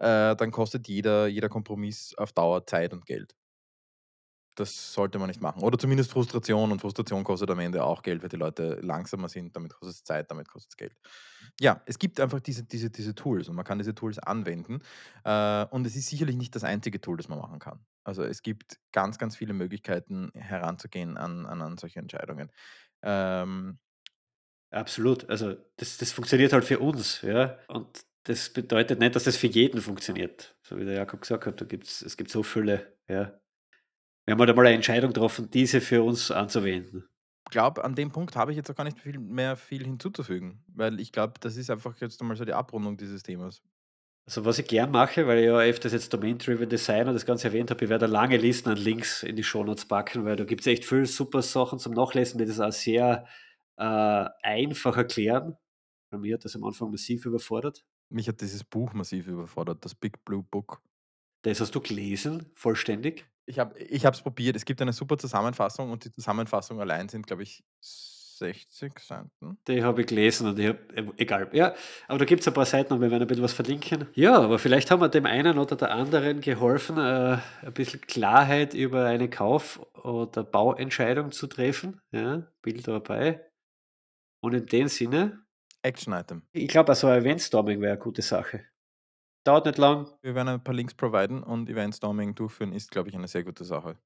äh, 0.02 0.36
dann 0.36 0.52
kostet 0.52 0.88
jeder, 0.90 1.28
jeder 1.28 1.50
Kompromiss 1.50 2.16
auf 2.18 2.34
Dauer 2.34 2.68
Zeit 2.68 2.94
und 2.94 3.06
Geld. 3.08 3.36
Das 4.58 4.94
sollte 4.94 5.18
man 5.18 5.28
nicht 5.30 5.42
machen. 5.42 5.62
Oder 5.64 5.78
zumindest 5.78 6.12
Frustration 6.12 6.72
und 6.74 6.82
Frustration 6.82 7.24
kostet 7.24 7.50
am 7.50 7.60
Ende 7.60 7.84
auch 7.86 8.02
Geld, 8.04 8.22
weil 8.22 8.28
die 8.30 8.36
Leute 8.36 8.80
langsamer 8.82 9.30
sind, 9.30 9.56
damit 9.56 9.74
kostet 9.74 9.96
es 9.96 10.04
Zeit, 10.04 10.30
damit 10.30 10.50
kostet 10.50 10.72
es 10.74 10.78
Geld. 10.78 10.94
Ja, 11.62 11.82
es 11.86 11.98
gibt 12.00 12.20
einfach 12.20 12.42
diese 12.42 12.64
diese 12.66 12.90
diese 12.90 13.16
Tools 13.16 13.48
und 13.48 13.56
man 13.56 13.64
kann 13.64 13.78
diese 13.78 13.96
Tools 13.96 14.20
anwenden, 14.20 14.80
äh, 15.24 15.66
und 15.68 15.88
es 15.88 15.96
ist 15.96 16.08
sicherlich 16.08 16.36
nicht 16.36 16.54
das 16.56 16.64
einzige 16.66 17.00
Tool, 17.00 17.16
das 17.18 17.30
man 17.30 17.40
machen 17.40 17.60
kann. 17.60 17.86
Also, 18.04 18.24
es 18.24 18.42
gibt 18.42 18.78
ganz, 18.92 19.18
ganz 19.18 19.38
viele 19.38 19.54
Möglichkeiten 19.54 20.32
heranzugehen 20.34 21.18
an 21.18 21.46
an 21.46 21.62
an 21.62 21.78
solche 21.78 22.00
Entscheidungen. 22.00 22.52
Ähm 23.04 23.80
Absolut. 24.74 25.30
Also, 25.30 25.56
das 25.78 25.98
das 25.98 26.14
funktioniert 26.14 26.54
halt 26.54 26.64
für 26.64 26.80
uns, 26.80 27.22
ja, 27.24 27.58
und 27.68 28.06
das 28.24 28.52
bedeutet 28.52 29.00
nicht, 29.00 29.16
dass 29.16 29.24
das 29.24 29.38
für 29.38 29.48
jeden 29.48 29.82
funktioniert. 29.82 30.56
So 30.62 30.78
wie 30.78 30.86
der 30.86 30.96
Jakob 30.96 31.22
gesagt 31.22 31.46
hat, 31.46 31.60
da 31.60 31.66
gibt's 31.66 32.02
es 32.02 32.18
gibt 32.18 32.30
so 32.30 32.44
viele, 32.44 32.96
ja. 33.08 33.40
Wir 34.26 34.34
haben 34.34 34.40
halt 34.40 34.50
einmal 34.50 34.68
eine 34.68 34.76
Entscheidung 34.76 35.14
getroffen, 35.14 35.50
diese 35.50 35.82
für 35.82 36.04
uns 36.04 36.30
anzuwenden. 36.30 37.10
Ich 37.48 37.52
glaube, 37.52 37.84
an 37.84 37.96
dem 37.96 38.12
Punkt 38.12 38.36
habe 38.36 38.52
ich 38.52 38.58
jetzt 38.58 38.70
auch 38.70 38.76
gar 38.76 38.84
nicht 38.84 39.00
viel 39.00 39.20
mehr 39.20 39.58
viel 39.58 39.84
hinzuzufügen, 39.84 40.64
weil 40.68 41.00
ich 41.00 41.12
glaube, 41.12 41.34
das 41.40 41.58
ist 41.58 41.72
einfach 41.72 42.00
jetzt 42.00 42.22
einmal 42.22 42.38
so 42.38 42.46
die 42.46 42.54
Abrundung 42.54 42.98
dieses 42.98 43.24
Themas. 43.24 43.62
Also, 44.28 44.46
was 44.46 44.60
ich 44.60 44.68
gern 44.68 44.92
mache, 44.92 45.26
weil 45.26 45.40
ich 45.40 45.46
ja 45.46 45.58
öfters 45.58 45.94
jetzt 45.94 46.14
Domain-Driven 46.14 46.70
Design 46.70 47.08
und 47.08 47.16
das 47.16 47.26
Ganze 47.26 47.48
erwähnt 47.48 47.72
habe, 47.72 47.84
ich 47.84 47.90
werde 47.90 48.06
lange 48.06 48.38
Listen 48.38 48.70
an 48.70 48.78
Links 48.78 49.24
in 49.24 49.36
die 49.36 49.44
Shownotes 49.44 49.86
packen, 49.86 50.24
weil 50.26 50.36
da 50.36 50.44
gibt 50.46 50.62
es 50.62 50.68
echt 50.68 50.86
viele 50.86 51.08
super 51.08 51.42
Sachen 51.42 51.80
zum 51.80 51.94
Nachlesen, 51.94 52.38
die 52.38 52.46
das 52.46 52.60
auch 52.60 52.72
sehr 52.72 53.26
äh, 53.78 54.26
einfach 54.44 54.96
erklären. 54.96 55.58
Bei 56.12 56.20
mir 56.20 56.36
hat 56.36 56.46
das 56.46 56.56
am 56.56 56.64
Anfang 56.64 56.92
massiv 56.92 57.26
überfordert. 57.26 57.84
Mich 58.12 58.28
hat 58.28 58.42
dieses 58.42 58.64
Buch 58.64 58.94
massiv 58.94 59.28
überfordert, 59.28 59.84
das 59.86 59.96
Big 59.96 60.24
Blue 60.26 60.44
Book. 60.44 60.82
Das 61.44 61.60
hast 61.60 61.74
du 61.74 61.82
gelesen, 61.82 62.52
vollständig? 62.56 63.26
Ich 63.46 63.58
habe 63.60 63.76
es 63.80 64.22
probiert. 64.22 64.56
Es 64.56 64.66
gibt 64.66 64.82
eine 64.82 64.94
super 64.94 65.18
Zusammenfassung 65.18 65.92
und 65.92 66.06
die 66.06 66.12
Zusammenfassung 66.12 66.80
allein 66.80 67.10
sind, 67.10 67.26
glaube 67.26 67.44
ich, 67.44 67.64
60 68.42 69.00
Seiten. 69.00 69.58
Die 69.68 69.84
habe 69.84 70.02
ich 70.02 70.08
gelesen 70.08 70.48
und 70.48 70.60
ich 70.60 70.68
habe, 70.68 70.80
äh, 70.96 71.06
egal. 71.18 71.50
Ja, 71.54 71.76
aber 72.08 72.20
da 72.20 72.26
gibt 72.26 72.42
es 72.42 72.48
ein 72.48 72.54
paar 72.54 72.66
Seiten 72.66 72.94
und 72.94 73.02
wir 73.02 73.12
werden 73.12 73.24
ein 73.24 73.28
bisschen 73.28 73.44
was 73.44 73.54
verlinken. 73.54 74.08
Ja, 74.14 74.40
aber 74.40 74.58
vielleicht 74.58 74.90
haben 74.90 75.02
wir 75.02 75.10
dem 75.10 75.26
einen 75.26 75.58
oder 75.58 75.76
der 75.76 75.92
anderen 75.92 76.42
geholfen, 76.42 76.98
äh, 76.98 77.38
ein 77.62 77.74
bisschen 77.74 78.02
Klarheit 78.02 78.74
über 78.74 79.06
eine 79.06 79.30
Kauf- 79.30 79.80
oder 80.04 80.44
Bauentscheidung 80.44 81.32
zu 81.32 81.48
treffen. 81.48 82.02
Ja, 82.12 82.48
Bild 82.62 82.88
dabei. 82.88 83.46
Und 84.42 84.54
in 84.54 84.66
dem 84.66 84.88
Sinne, 84.88 85.44
Action-Item. 85.84 86.44
ich 86.52 86.68
glaube, 86.68 86.94
so 86.96 87.08
ein 87.08 87.22
Eventstorming 87.22 87.82
wäre 87.82 87.94
eine 87.94 88.02
gute 88.02 88.22
Sache. 88.22 88.66
Dauert 89.44 89.66
nicht 89.66 89.78
lang. 89.78 90.08
Wir 90.22 90.36
werden 90.36 90.50
ein 90.50 90.64
paar 90.64 90.76
Links 90.76 90.94
providen 90.94 91.42
und 91.42 91.70
Eventstorming 91.70 92.36
durchführen 92.36 92.74
ist, 92.74 92.92
glaube 92.92 93.10
ich, 93.10 93.16
eine 93.16 93.28
sehr 93.28 93.44
gute 93.44 93.64
Sache. 93.64 93.98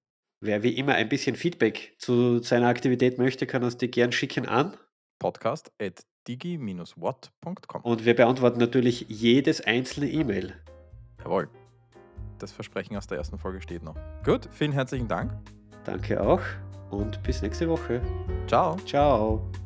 Wer 0.42 0.64
wie 0.64 0.78
immer 0.78 0.94
ein 0.94 1.10
bisschen 1.10 1.36
Feedback 1.36 1.96
zu 1.98 2.40
seiner 2.40 2.68
Aktivität 2.68 3.18
möchte, 3.18 3.48
kann 3.48 3.64
uns 3.64 3.78
die 3.78 3.90
gern 3.90 4.12
schicken 4.12 4.46
an. 4.48 4.78
Podcast 5.20 5.72
at 5.82 6.06
digi-what.com. 6.28 7.82
Und 7.82 8.06
wir 8.06 8.16
beantworten 8.16 8.60
natürlich 8.60 9.06
jedes 9.08 9.62
einzelne 9.62 10.10
E-Mail. 10.10 10.54
Jawohl. 11.24 11.50
Das 12.40 12.52
Versprechen 12.52 12.98
aus 12.98 13.08
der 13.08 13.18
ersten 13.18 13.38
Folge 13.38 13.62
steht 13.62 13.84
noch. 13.84 13.96
Gut, 14.24 14.50
vielen 14.52 14.74
herzlichen 14.74 15.08
Dank. 15.08 15.32
Danke 15.86 16.22
auch 16.22 16.42
und 16.92 17.22
bis 17.24 17.42
nächste 17.42 17.70
Woche. 17.70 18.02
Ciao. 18.48 18.76
Ciao. 18.86 19.65